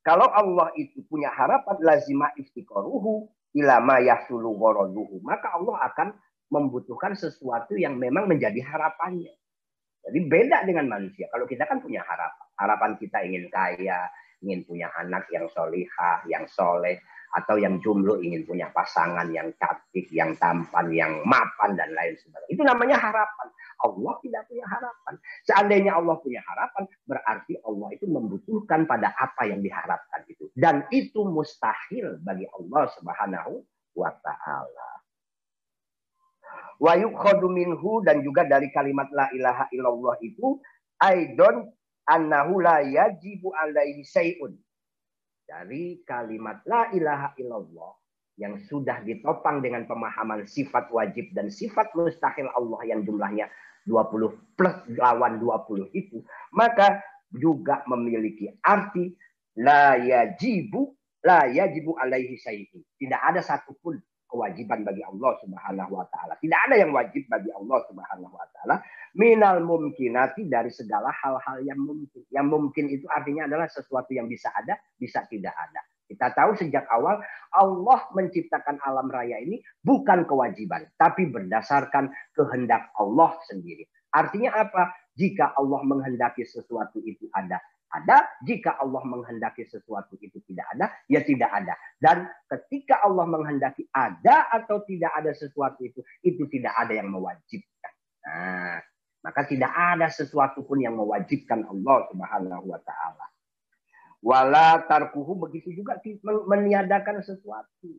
kalau 0.05 0.29
Allah 0.31 0.71
itu 0.79 1.03
punya 1.09 1.33
harapan 1.33 1.77
lazima 1.81 2.31
iftikoruhu 2.37 3.27
ilama 3.57 3.99
yasulu 3.99 4.53
goroduhu. 4.55 5.21
Maka 5.25 5.57
Allah 5.57 5.91
akan 5.91 6.07
membutuhkan 6.49 7.13
sesuatu 7.13 7.77
yang 7.77 7.97
memang 7.97 8.25
menjadi 8.25 8.61
harapannya. 8.63 9.33
Jadi 9.99 10.19
beda 10.25 10.65
dengan 10.65 10.89
manusia. 10.89 11.29
Kalau 11.29 11.45
kita 11.45 11.69
kan 11.69 11.83
punya 11.83 12.01
harapan. 12.01 12.47
Harapan 12.57 12.91
kita 12.97 13.21
ingin 13.21 13.45
kaya, 13.51 14.09
ingin 14.41 14.65
punya 14.65 14.87
anak 14.97 15.27
yang 15.29 15.45
solihah, 15.51 16.23
yang 16.25 16.47
soleh 16.49 16.97
atau 17.29 17.61
yang 17.61 17.77
jomblo 17.77 18.17
ingin 18.17 18.41
punya 18.41 18.73
pasangan 18.73 19.29
yang 19.29 19.53
cantik, 19.61 20.09
yang 20.09 20.33
tampan, 20.41 20.89
yang 20.89 21.21
mapan 21.29 21.77
dan 21.77 21.93
lain 21.93 22.17
sebagainya. 22.17 22.49
Itu 22.49 22.63
namanya 22.65 22.97
harapan. 22.97 23.47
Allah 23.79 24.13
tidak 24.19 24.43
punya 24.51 24.65
harapan. 24.67 25.13
Seandainya 25.47 25.91
Allah 25.95 26.15
punya 26.19 26.41
harapan, 26.43 26.83
berarti 27.07 27.53
Allah 27.63 27.89
itu 27.95 28.05
membutuhkan 28.07 28.83
pada 28.83 29.15
apa 29.15 29.47
yang 29.47 29.63
diharapkan 29.63 30.21
itu. 30.27 30.51
Dan 30.55 30.83
itu 30.91 31.23
mustahil 31.23 32.19
bagi 32.23 32.43
Allah 32.51 32.83
Subhanahu 32.99 33.63
wa 33.95 34.11
taala. 34.19 34.89
Wa 36.79 36.95
minhu 37.51 37.99
dan 38.07 38.23
juga 38.23 38.47
dari 38.47 38.71
kalimat 38.71 39.11
la 39.11 39.27
ilaha 39.35 39.67
illallah 39.75 40.15
itu 40.23 40.63
aidon 41.03 41.67
annahu 42.07 42.63
la 42.63 42.79
yajibu 42.79 43.51
alaihi 43.51 44.07
syai'un 44.07 44.55
dari 45.43 45.99
kalimat 46.07 46.63
la 46.63 46.87
ilaha 46.95 47.35
illallah 47.35 47.93
yang 48.39 48.55
sudah 48.55 49.03
ditopang 49.03 49.59
dengan 49.59 49.83
pemahaman 49.83 50.47
sifat 50.47 50.87
wajib 50.95 51.35
dan 51.35 51.51
sifat 51.51 51.91
mustahil 51.91 52.47
Allah 52.55 52.79
yang 52.87 53.03
jumlahnya 53.03 53.51
20 53.89 54.53
plus 54.53 54.75
lawan 55.01 55.41
20 55.41 55.89
itu, 55.97 56.21
maka 56.53 57.01
juga 57.33 57.81
memiliki 57.89 58.45
arti 58.61 59.09
la 59.57 59.97
yajibu 59.97 60.93
la 61.25 61.49
yajibu 61.49 61.97
alaihi 61.99 62.37
syai'un. 62.39 62.79
Tidak 62.95 63.19
ada 63.19 63.41
satupun 63.43 63.99
kewajiban 64.29 64.85
bagi 64.85 65.01
Allah 65.01 65.33
Subhanahu 65.41 65.91
wa 65.97 66.05
taala. 66.13 66.37
Tidak 66.37 66.59
ada 66.69 66.75
yang 66.77 66.93
wajib 66.93 67.25
bagi 67.25 67.49
Allah 67.49 67.79
Subhanahu 67.89 68.33
wa 68.33 68.47
taala 68.53 68.75
minal 69.17 69.57
mumkinati 69.65 70.45
dari 70.45 70.69
segala 70.69 71.09
hal-hal 71.09 71.65
yang 71.65 71.81
mungkin. 71.81 72.21
Yang 72.29 72.47
mungkin 72.47 72.85
itu 72.93 73.05
artinya 73.09 73.49
adalah 73.49 73.65
sesuatu 73.65 74.13
yang 74.13 74.29
bisa 74.29 74.53
ada, 74.53 74.77
bisa 75.01 75.25
tidak 75.27 75.57
ada. 75.57 75.81
Kita 76.09 76.33
tahu 76.33 76.57
sejak 76.57 76.89
awal 76.89 77.21
Allah 77.53 77.99
menciptakan 78.17 78.81
alam 78.81 79.13
raya 79.13 79.37
ini 79.37 79.61
bukan 79.85 80.25
kewajiban, 80.25 80.89
tapi 80.97 81.29
berdasarkan 81.29 82.09
kehendak 82.33 82.89
Allah 82.97 83.37
sendiri. 83.45 83.85
Artinya 84.09 84.57
apa? 84.57 84.89
Jika 85.13 85.53
Allah 85.53 85.85
menghendaki 85.85 86.41
sesuatu 86.49 86.97
itu 87.05 87.29
ada, 87.29 87.61
ada. 87.93 88.25
Jika 88.41 88.81
Allah 88.81 89.05
menghendaki 89.05 89.69
sesuatu 89.69 90.17
itu 90.17 90.41
tidak 90.49 90.65
ada, 90.73 90.85
ya 91.05 91.21
tidak 91.21 91.51
ada. 91.53 91.77
Dan 92.01 92.25
ketika 92.49 93.05
Allah 93.05 93.29
menghendaki 93.29 93.85
ada 93.93 94.49
atau 94.49 94.81
tidak 94.89 95.13
ada 95.13 95.29
sesuatu 95.37 95.85
itu, 95.85 96.01
itu 96.25 96.43
tidak 96.49 96.73
ada 96.73 96.93
yang 96.97 97.13
mewajibkan. 97.13 97.93
Nah, 98.25 98.81
maka 99.19 99.41
tidak 99.45 99.71
ada 99.75 100.07
sesuatu 100.07 100.63
pun 100.63 100.79
yang 100.79 100.95
mewajibkan 100.95 101.67
Allah 101.67 102.07
Subhanahu 102.09 102.65
wa 102.65 102.79
taala. 102.81 103.25
Wala 104.19 104.83
tarkuhu 104.83 105.47
begitu 105.47 105.71
juga 105.71 105.95
meniadakan 106.47 107.23
sesuatu. 107.23 107.91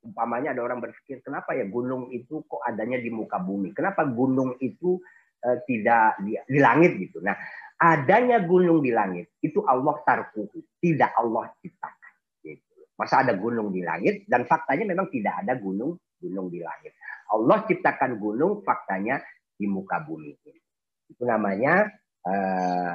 Umpamanya 0.00 0.56
ada 0.56 0.64
orang 0.64 0.80
berpikir, 0.80 1.20
kenapa 1.20 1.52
ya 1.52 1.68
gunung 1.68 2.08
itu 2.10 2.42
kok 2.48 2.64
adanya 2.64 2.96
di 2.98 3.12
muka 3.12 3.36
bumi? 3.36 3.76
Kenapa 3.76 4.08
gunung 4.08 4.56
itu 4.58 4.96
uh, 5.44 5.58
tidak 5.68 6.18
di, 6.24 6.34
di 6.40 6.58
langit 6.58 6.96
gitu? 6.96 7.20
Nah, 7.20 7.36
adanya 7.76 8.40
gunung 8.42 8.80
di 8.80 8.90
langit 8.90 9.36
itu 9.44 9.60
Allah 9.62 10.00
tarkuhu, 10.02 10.80
tidak 10.80 11.12
Allah 11.14 11.52
ciptakan. 11.60 12.14
Gitu. 12.40 12.80
Masa 12.96 13.22
ada 13.22 13.36
gunung 13.36 13.70
di 13.70 13.84
langit 13.84 14.24
dan 14.24 14.48
faktanya 14.48 14.88
memang 14.88 15.12
tidak 15.12 15.44
ada 15.44 15.54
gunung 15.60 15.94
gunung 16.20 16.52
di 16.52 16.60
langit. 16.60 16.96
Allah 17.32 17.64
ciptakan 17.64 18.20
gunung, 18.20 18.60
faktanya 18.60 19.20
di 19.56 19.64
muka 19.64 20.04
bumi. 20.04 20.36
Itu 21.08 21.24
namanya 21.24 21.88
uh, 22.28 22.94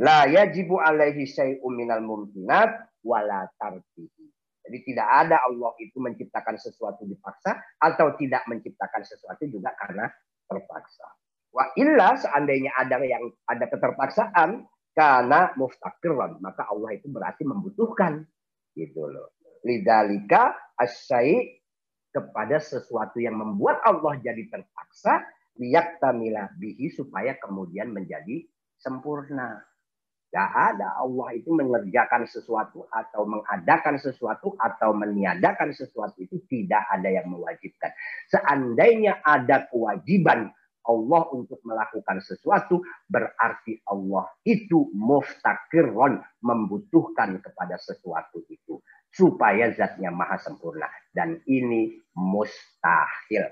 la 0.00 0.26
yajibu 0.26 0.80
alaihi 0.80 1.28
syai'un 1.28 1.72
minal 1.74 2.02
mumkinat 2.02 2.70
wala 3.04 3.46
tartihi. 3.60 4.24
Jadi 4.64 4.78
tidak 4.88 5.08
ada 5.28 5.44
Allah 5.44 5.76
itu 5.76 6.00
menciptakan 6.00 6.56
sesuatu 6.56 7.04
dipaksa 7.04 7.60
atau 7.76 8.16
tidak 8.16 8.48
menciptakan 8.48 9.04
sesuatu 9.04 9.44
juga 9.44 9.76
karena 9.76 10.08
terpaksa. 10.48 11.04
Wa 11.52 11.68
illa 11.76 12.16
seandainya 12.16 12.72
ada 12.72 12.96
yang 13.04 13.28
ada 13.44 13.68
keterpaksaan 13.68 14.64
karena 14.96 15.52
muftakiran 15.60 16.40
maka 16.40 16.64
Allah 16.66 16.96
itu 16.96 17.12
berarti 17.12 17.44
membutuhkan 17.44 18.24
gitu 18.72 19.04
loh. 19.04 19.36
Lidalika 19.62 20.56
asyai 20.80 21.60
kepada 22.14 22.56
sesuatu 22.62 23.20
yang 23.20 23.36
membuat 23.36 23.84
Allah 23.84 24.16
jadi 24.22 24.48
terpaksa 24.48 25.28
liyak 25.60 25.98
tamilah 26.02 26.50
bihi 26.58 26.90
supaya 26.94 27.36
kemudian 27.38 27.90
menjadi 27.92 28.46
sempurna. 28.78 29.60
Gak 30.34 30.50
ada 30.50 30.98
Allah 30.98 31.30
itu 31.38 31.54
mengerjakan 31.54 32.26
sesuatu 32.26 32.90
atau 32.90 33.22
mengadakan 33.22 34.02
sesuatu 34.02 34.58
atau 34.58 34.90
meniadakan 34.90 35.70
sesuatu 35.70 36.18
itu 36.18 36.42
tidak 36.50 36.82
ada 36.90 37.06
yang 37.06 37.30
mewajibkan. 37.30 37.94
Seandainya 38.26 39.22
ada 39.22 39.70
kewajiban 39.70 40.50
Allah 40.84 41.22
untuk 41.30 41.62
melakukan 41.62 42.18
sesuatu 42.18 42.82
berarti 43.06 43.78
Allah 43.86 44.26
itu 44.42 44.90
muftakirun 44.90 46.18
membutuhkan 46.42 47.38
kepada 47.38 47.78
sesuatu 47.78 48.42
itu 48.50 48.82
supaya 49.14 49.70
zatnya 49.70 50.10
maha 50.10 50.34
sempurna 50.42 50.90
dan 51.14 51.38
ini 51.46 51.94
mustahil. 52.18 53.46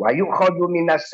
Wa 0.00 0.08
yukhadu 0.08 0.72
minas 0.72 1.12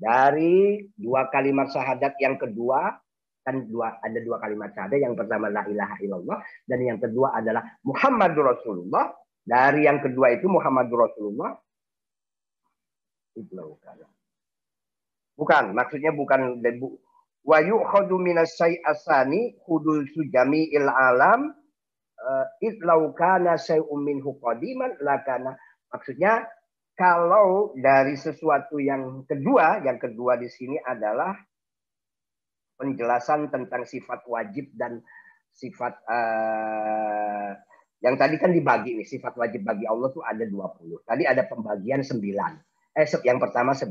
dari 0.00 0.80
dua 0.96 1.28
kalimat 1.28 1.68
syahadat 1.68 2.16
yang 2.16 2.40
kedua 2.40 2.96
kan 3.44 3.68
dua 3.68 4.00
ada 4.00 4.18
dua 4.24 4.40
kalimat 4.40 4.72
syahadat 4.72 5.00
yang 5.00 5.12
pertama 5.12 5.52
la 5.52 5.68
ilaha 5.68 5.96
illallah 6.00 6.38
dan 6.64 6.80
yang 6.80 6.96
kedua 6.96 7.36
adalah 7.36 7.60
Muhammadur 7.84 8.56
Rasulullah 8.56 9.12
dari 9.44 9.84
yang 9.84 10.00
kedua 10.00 10.32
itu 10.32 10.48
Muhammadur 10.48 11.04
Rasulullah 11.04 11.52
bukan. 13.36 13.96
Bukan, 15.38 15.64
maksudnya 15.72 16.12
bukan. 16.12 16.60
Wa 17.40 17.64
yu'khadu 17.64 18.20
minas 18.20 18.52
syai'asani 18.60 19.56
hudul 19.64 20.04
sujami 20.12 20.68
il 20.76 20.84
alam 20.84 21.48
eh, 22.20 22.46
itlau 22.68 23.16
kana 23.16 23.56
syai'un 23.56 24.04
minhu 24.04 24.36
qadiman 24.44 24.92
lakana 25.00 25.56
maksudnya 25.88 26.44
kalau 27.00 27.72
dari 27.80 28.12
sesuatu 28.12 28.76
yang 28.76 29.24
kedua, 29.24 29.80
yang 29.80 29.96
kedua 29.96 30.36
di 30.36 30.52
sini 30.52 30.76
adalah 30.76 31.32
penjelasan 32.76 33.48
tentang 33.48 33.88
sifat 33.88 34.28
wajib 34.28 34.68
dan 34.76 35.00
sifat 35.48 35.96
uh, 36.04 37.56
yang 38.04 38.20
tadi 38.20 38.36
kan 38.36 38.52
dibagi 38.52 39.00
nih 39.00 39.08
sifat 39.08 39.32
wajib 39.40 39.64
bagi 39.64 39.88
Allah 39.88 40.12
tuh 40.12 40.20
ada 40.20 40.44
20. 40.44 41.08
Tadi 41.08 41.24
ada 41.24 41.48
pembagian 41.48 42.04
9. 42.04 42.20
Eh 42.92 43.08
yang 43.24 43.40
pertama 43.40 43.72
11 43.72 43.88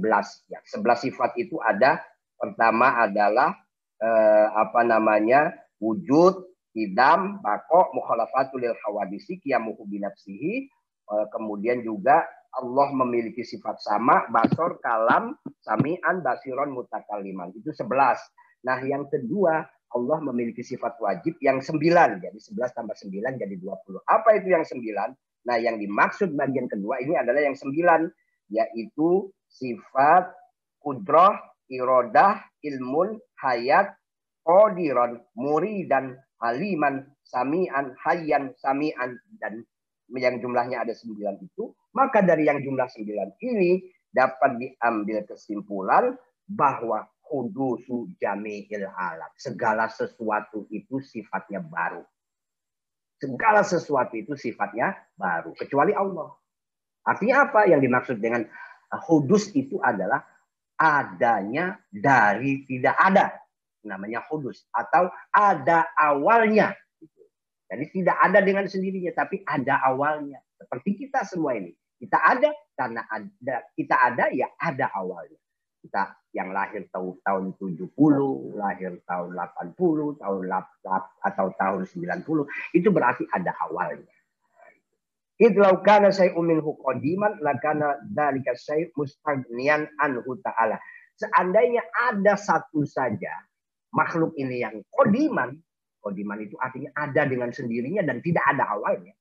ya. 0.54 0.62
11 0.62 1.10
sifat 1.10 1.34
itu 1.42 1.58
ada 1.66 1.98
pertama 2.38 2.94
adalah 2.94 3.58
uh, 4.06 4.48
apa 4.54 4.86
namanya? 4.86 5.50
wujud, 5.80 6.44
idam, 6.76 7.40
bako, 7.40 7.96
mukhalafatul 7.96 8.60
lil 8.60 8.76
hawadisi, 8.84 9.40
kiamuhu 9.40 9.88
binafsihi, 9.88 10.68
uh, 11.08 11.24
kemudian 11.32 11.80
juga 11.88 12.28
Allah 12.50 12.88
memiliki 12.98 13.46
sifat 13.46 13.78
sama, 13.78 14.26
basor, 14.34 14.82
kalam, 14.82 15.38
sami'an, 15.62 16.26
basiron, 16.26 16.74
mutakaliman. 16.74 17.54
Itu 17.54 17.70
sebelas. 17.76 18.18
Nah 18.66 18.82
yang 18.82 19.06
kedua, 19.06 19.62
Allah 19.94 20.18
memiliki 20.22 20.66
sifat 20.66 20.98
wajib 20.98 21.38
yang 21.42 21.62
sembilan. 21.62 22.22
Jadi 22.22 22.40
sebelas 22.42 22.74
tambah 22.74 22.98
sembilan 22.98 23.38
jadi 23.38 23.56
dua 23.58 23.78
puluh. 23.86 24.02
Apa 24.06 24.42
itu 24.42 24.50
yang 24.50 24.66
sembilan? 24.66 25.10
Nah 25.46 25.58
yang 25.62 25.78
dimaksud 25.78 26.34
bagian 26.34 26.66
kedua 26.66 27.02
ini 27.02 27.18
adalah 27.18 27.42
yang 27.46 27.58
sembilan. 27.58 28.10
Yaitu 28.50 29.30
sifat 29.46 30.34
kudroh, 30.82 31.38
irodah, 31.70 32.42
ilmun, 32.66 33.14
hayat, 33.46 33.94
qadiron, 34.42 35.22
muri, 35.38 35.86
dan 35.86 36.18
aliman, 36.42 37.06
sami'an, 37.22 37.94
hayyan, 38.02 38.50
sami'an, 38.58 39.22
dan 39.38 39.62
yang 40.18 40.42
jumlahnya 40.42 40.82
ada 40.82 40.94
sembilan 40.98 41.38
itu, 41.44 41.70
maka 41.94 42.26
dari 42.26 42.50
yang 42.50 42.62
jumlah 42.62 42.90
sembilan 42.90 43.38
ini 43.46 43.86
dapat 44.10 44.58
diambil 44.58 45.22
kesimpulan 45.30 46.14
bahwa 46.50 47.06
hudusu 47.30 48.10
jami'il 48.18 48.90
alam. 48.90 49.30
Segala 49.38 49.86
sesuatu 49.88 50.66
itu 50.74 50.98
sifatnya 50.98 51.62
baru. 51.62 52.02
Segala 53.22 53.62
sesuatu 53.62 54.18
itu 54.18 54.34
sifatnya 54.34 54.98
baru. 55.14 55.54
Kecuali 55.54 55.94
Allah. 55.94 56.34
Artinya 57.06 57.46
apa 57.48 57.70
yang 57.70 57.80
dimaksud 57.80 58.18
dengan 58.18 58.44
hudus 59.06 59.54
itu 59.54 59.78
adalah 59.78 60.26
adanya 60.80 61.78
dari 61.92 62.66
tidak 62.66 62.98
ada. 62.98 63.28
Namanya 63.86 64.26
hudus. 64.26 64.66
Atau 64.74 65.12
ada 65.30 65.92
awalnya. 65.94 66.74
Jadi 67.70 67.86
tidak 68.02 68.18
ada 68.18 68.40
dengan 68.42 68.66
sendirinya, 68.66 69.14
tapi 69.14 69.46
ada 69.46 69.78
awalnya. 69.86 70.42
Seperti 70.58 71.06
kita 71.06 71.22
semua 71.22 71.54
ini. 71.54 71.70
Kita 72.00 72.18
ada 72.18 72.50
karena 72.74 73.04
ada 73.06 73.56
kita 73.76 73.96
ada 73.96 74.26
ya 74.34 74.50
ada 74.58 74.90
awalnya. 74.96 75.38
Kita 75.80 76.16
yang 76.36 76.52
lahir 76.52 76.90
tahun 76.92 77.20
tahun 77.24 77.46
70, 77.56 77.94
lahir 78.58 79.00
tahun 79.08 79.30
80, 79.32 80.22
tahun 80.22 80.42
8, 80.46 81.28
atau 81.30 81.48
tahun 81.56 81.82
90, 81.88 82.76
itu 82.76 82.90
berarti 82.92 83.24
ada 83.32 83.56
awalnya. 83.64 84.12
Idlau 85.40 85.80
kana 85.80 86.12
syai'un 86.12 86.44
minhu 86.44 86.76
qadiman 86.84 87.40
lakana 87.40 87.96
dzalika 88.12 88.60
syai' 88.60 88.92
mustagnian 88.92 89.88
anhu 90.04 90.36
ta'ala. 90.44 90.76
Seandainya 91.16 91.80
ada 92.12 92.36
satu 92.36 92.84
saja 92.84 93.32
makhluk 93.96 94.36
ini 94.36 94.60
yang 94.68 94.84
qadiman, 94.92 95.56
Kodiman 96.00 96.40
itu 96.40 96.56
artinya 96.56 96.96
ada 96.96 97.28
dengan 97.28 97.52
sendirinya 97.52 98.04
dan 98.08 98.24
tidak 98.24 98.44
ada 98.48 98.72
awalnya. 98.72 99.12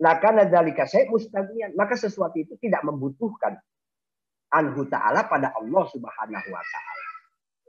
Lakana 0.00 0.48
dalika 0.48 0.88
saya 0.88 1.06
mustaghniyan. 1.06 1.76
Maka 1.76 1.94
sesuatu 1.94 2.34
itu 2.40 2.56
tidak 2.58 2.82
membutuhkan 2.82 3.54
anhu 4.50 4.88
ta'ala 4.88 5.28
pada 5.28 5.52
Allah 5.54 5.84
subhanahu 5.92 6.48
wa 6.50 6.64
ta'ala. 6.64 7.08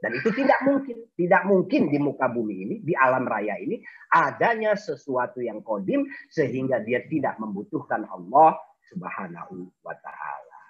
Dan 0.02 0.10
itu 0.20 0.28
tidak 0.36 0.60
mungkin. 0.66 0.98
Tidak 1.14 1.42
mungkin 1.46 1.88
di 1.88 1.98
muka 2.02 2.26
bumi 2.28 2.56
ini, 2.66 2.76
di 2.82 2.92
alam 2.92 3.24
raya 3.24 3.56
ini, 3.56 3.80
adanya 4.12 4.74
sesuatu 4.74 5.38
yang 5.40 5.62
kodim 5.62 6.04
sehingga 6.28 6.82
dia 6.82 7.06
tidak 7.06 7.38
membutuhkan 7.38 8.04
Allah 8.10 8.58
subhanahu 8.90 9.70
wa 9.84 9.94
ta'ala. 9.94 10.60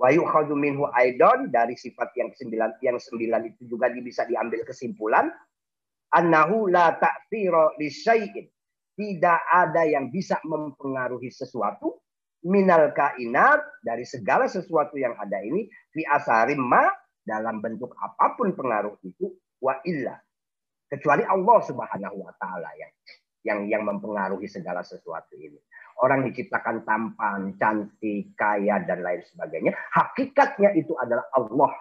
Wa 0.00 0.08
yukhadu 0.10 0.56
aidon 0.96 1.52
dari 1.52 1.76
sifat 1.76 2.10
yang 2.16 2.32
sembilan, 2.32 2.80
yang 2.82 2.98
sembilan 2.98 3.54
itu 3.54 3.68
juga 3.68 3.92
bisa 3.92 4.26
diambil 4.26 4.64
kesimpulan 4.66 5.30
annahu 6.12 6.68
la 6.68 6.96
ta'thira 6.96 7.76
li 7.80 7.88
syai'in. 7.88 8.46
Tidak 8.92 9.40
ada 9.48 9.88
yang 9.88 10.12
bisa 10.12 10.36
mempengaruhi 10.44 11.32
sesuatu 11.32 11.96
minal 12.44 12.92
kainat 12.92 13.64
dari 13.80 14.04
segala 14.04 14.44
sesuatu 14.44 15.00
yang 15.00 15.16
ada 15.16 15.40
ini 15.40 15.64
fi 15.94 16.04
asarim 16.04 16.60
ma 16.60 16.84
dalam 17.22 17.62
bentuk 17.62 17.96
apa 17.96 18.36
pun 18.36 18.52
pengaruh 18.52 18.98
itu 19.06 19.32
wa 19.62 19.78
illa 19.86 20.18
kecuali 20.92 21.24
Allah 21.24 21.58
Subhanahu 21.64 22.18
wa 22.20 22.32
taala 22.36 22.68
yang 22.76 22.92
yang 23.42 23.58
yang 23.66 23.82
mempengaruhi 23.88 24.46
segala 24.46 24.84
sesuatu 24.84 25.34
ini. 25.34 25.58
Orang 26.02 26.24
diciptakan 26.26 26.82
tampan, 26.88 27.54
cantik, 27.60 28.34
kaya 28.34 28.82
dan 28.86 29.04
lain 29.04 29.22
sebagainya. 29.22 29.72
Hakikatnya 29.92 30.74
itu 30.74 30.94
adalah 30.98 31.26
Allah 31.36 31.72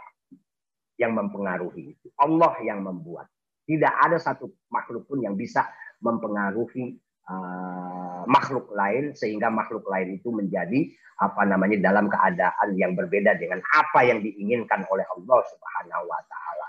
yang 1.00 1.16
mempengaruhi 1.18 1.96
itu. 1.96 2.08
Allah 2.20 2.54
yang 2.62 2.86
membuat. 2.86 3.30
Tidak 3.66 3.94
ada 3.94 4.18
satu 4.18 4.50
makhluk 4.74 5.08
pun 5.08 5.22
yang 5.22 5.38
bisa 5.38 5.70
mempengaruhi 6.02 6.98
uh, 7.30 8.24
makhluk 8.26 8.74
lain 8.74 9.14
sehingga 9.14 9.54
makhluk 9.54 9.86
lain 9.88 10.18
itu 10.18 10.34
menjadi 10.34 10.90
apa 11.22 11.46
namanya 11.46 11.78
dalam 11.78 12.10
keadaan 12.10 12.74
yang 12.74 12.98
berbeda 12.98 13.38
dengan 13.38 13.62
apa 13.78 14.02
yang 14.02 14.26
diinginkan 14.26 14.82
oleh 14.90 15.06
Allah 15.06 15.40
Subhanahu 15.46 16.04
wa 16.10 16.22
taala. 16.26 16.68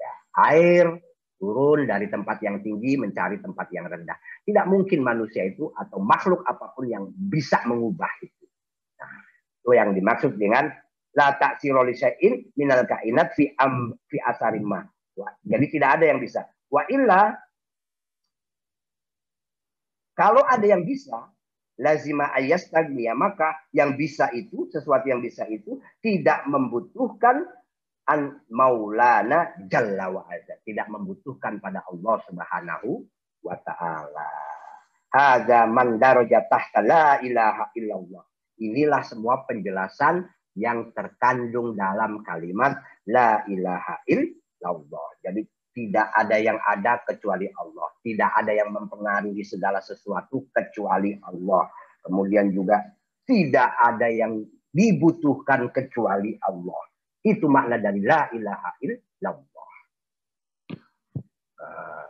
Ya, 0.00 0.12
air 0.48 0.86
turun 1.36 1.84
dari 1.90 2.06
tempat 2.06 2.40
yang 2.40 2.62
tinggi 2.64 2.96
mencari 2.96 3.42
tempat 3.42 3.68
yang 3.74 3.90
rendah. 3.90 4.16
Tidak 4.46 4.64
mungkin 4.70 5.04
manusia 5.04 5.44
itu 5.44 5.68
atau 5.74 6.00
makhluk 6.00 6.46
apa 6.48 6.72
pun 6.72 6.88
yang 6.88 7.10
bisa 7.12 7.60
mengubah 7.68 8.08
itu. 8.24 8.46
Nah, 9.02 9.12
itu 9.60 9.70
yang 9.74 9.90
dimaksud 9.92 10.38
dengan 10.38 10.70
la 11.12 11.36
ta'siru 11.36 11.84
minal 12.56 12.86
kainat 12.88 13.36
fi 13.36 13.52
am 13.58 13.92
fi 14.08 14.16
asarimah. 14.22 14.86
Jadi 15.44 15.66
tidak 15.68 16.00
ada 16.00 16.04
yang 16.08 16.20
bisa. 16.20 16.48
Wa 16.72 16.88
illa 16.88 17.36
kalau 20.12 20.44
ada 20.44 20.64
yang 20.64 20.84
bisa, 20.84 21.32
lazima 21.80 22.28
ayas 22.36 22.68
tagniya, 22.68 23.16
maka 23.16 23.56
yang 23.72 23.96
bisa 23.96 24.28
itu, 24.36 24.68
sesuatu 24.68 25.08
yang 25.08 25.24
bisa 25.24 25.48
itu 25.48 25.80
tidak 26.04 26.44
membutuhkan 26.44 27.48
an 28.12 28.44
maulana 28.52 29.56
jalla 29.72 30.12
wa 30.12 30.22
azza. 30.28 30.60
Tidak 30.60 30.86
membutuhkan 30.92 31.64
pada 31.64 31.80
Allah 31.88 32.16
subhanahu 32.28 32.90
wa 33.40 33.56
ta'ala. 33.56 34.30
Hadza 35.12 35.64
man 35.68 35.96
daraja 35.96 36.44
tahta 36.44 36.84
la 36.84 37.20
ilaha 37.24 37.72
illallah. 37.76 38.24
Inilah 38.60 39.02
semua 39.04 39.44
penjelasan 39.48 40.28
yang 40.56 40.92
terkandung 40.92 41.72
dalam 41.72 42.20
kalimat 42.20 42.80
la 43.08 43.44
ilaha 43.48 44.04
illallah 44.04 44.41
Allah. 44.64 45.06
Jadi 45.22 45.42
tidak 45.72 46.08
ada 46.12 46.36
yang 46.36 46.60
ada 46.60 47.00
kecuali 47.02 47.48
Allah. 47.48 47.88
Tidak 48.04 48.30
ada 48.36 48.52
yang 48.52 48.70
mempengaruhi 48.70 49.40
segala 49.42 49.80
sesuatu 49.80 50.48
kecuali 50.52 51.16
Allah. 51.24 51.68
Kemudian 52.04 52.52
juga 52.52 52.82
tidak 53.24 53.70
ada 53.80 54.08
yang 54.12 54.42
dibutuhkan 54.72 55.72
kecuali 55.72 56.36
Allah. 56.44 56.82
Itu 57.22 57.46
makna 57.46 57.78
dari 57.78 58.02
la 58.02 58.28
ilaha 58.34 58.70
illallah. 58.82 59.70
Uh, 61.62 62.04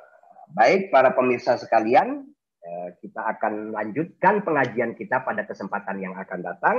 baik 0.56 0.88
para 0.88 1.12
pemirsa 1.12 1.60
sekalian, 1.60 2.24
uh, 2.64 2.88
kita 2.98 3.20
akan 3.36 3.76
lanjutkan 3.76 4.40
pengajian 4.40 4.96
kita 4.96 5.20
pada 5.20 5.44
kesempatan 5.44 6.00
yang 6.00 6.14
akan 6.16 6.40
datang. 6.40 6.76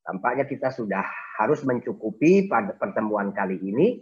Tampaknya 0.00 0.48
kita 0.48 0.72
sudah 0.72 1.04
harus 1.36 1.60
mencukupi 1.62 2.48
pada 2.48 2.72
pertemuan 2.72 3.36
kali 3.36 3.60
ini. 3.60 4.00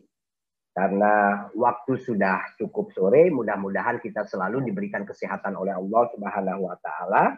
Karena 0.73 1.47
waktu 1.59 1.99
sudah 1.99 2.55
cukup 2.55 2.95
sore, 2.95 3.35
mudah-mudahan 3.35 3.99
kita 3.99 4.23
selalu 4.29 4.63
diberikan 4.71 5.03
kesehatan 5.03 5.59
oleh 5.59 5.75
Allah 5.75 6.03
Subhanahu 6.15 6.71
wa 6.71 6.77
taala 6.79 7.35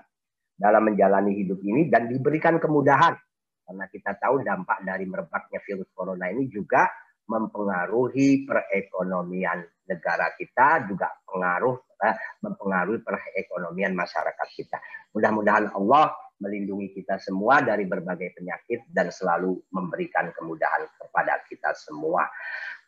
dalam 0.60 0.92
menjalani 0.92 1.32
hidup 1.40 1.64
ini 1.64 1.88
dan 1.88 2.12
diberikan 2.12 2.60
kemudahan. 2.60 3.16
Karena 3.64 3.86
kita 3.88 4.18
tahu 4.20 4.44
dampak 4.44 4.84
dari 4.84 5.08
merebaknya 5.08 5.62
virus 5.64 5.88
corona 5.96 6.28
ini 6.28 6.50
juga 6.52 6.90
mempengaruhi 7.30 8.44
perekonomian 8.44 9.62
negara 9.86 10.34
kita, 10.34 10.90
juga 10.90 11.14
pengaruh 11.22 11.78
eh, 12.02 12.16
mempengaruhi 12.42 13.00
perekonomian 13.06 13.94
masyarakat 13.94 14.48
kita. 14.58 14.82
Mudah-mudahan 15.14 15.70
Allah 15.70 16.10
melindungi 16.42 16.90
kita 16.96 17.20
semua 17.22 17.62
dari 17.62 17.84
berbagai 17.86 18.34
penyakit 18.34 18.88
dan 18.90 19.12
selalu 19.12 19.60
memberikan 19.70 20.32
kemudahan 20.34 20.88
kepada 20.98 21.38
kita 21.46 21.70
semua. 21.78 22.26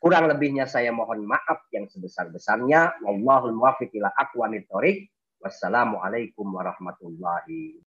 Kurang 0.02 0.26
lebihnya 0.26 0.66
saya 0.66 0.90
mohon 0.90 1.22
maaf 1.22 1.70
yang 1.70 1.86
sebesar-besarnya. 1.86 3.06
Wallahul 3.06 3.54
muwaffiq 3.54 3.94
ila 4.02 4.10
aqwamit 4.10 4.66
thoriq. 4.66 5.06
Wassalamualaikum 5.38 6.42
warahmatullahi 6.50 7.78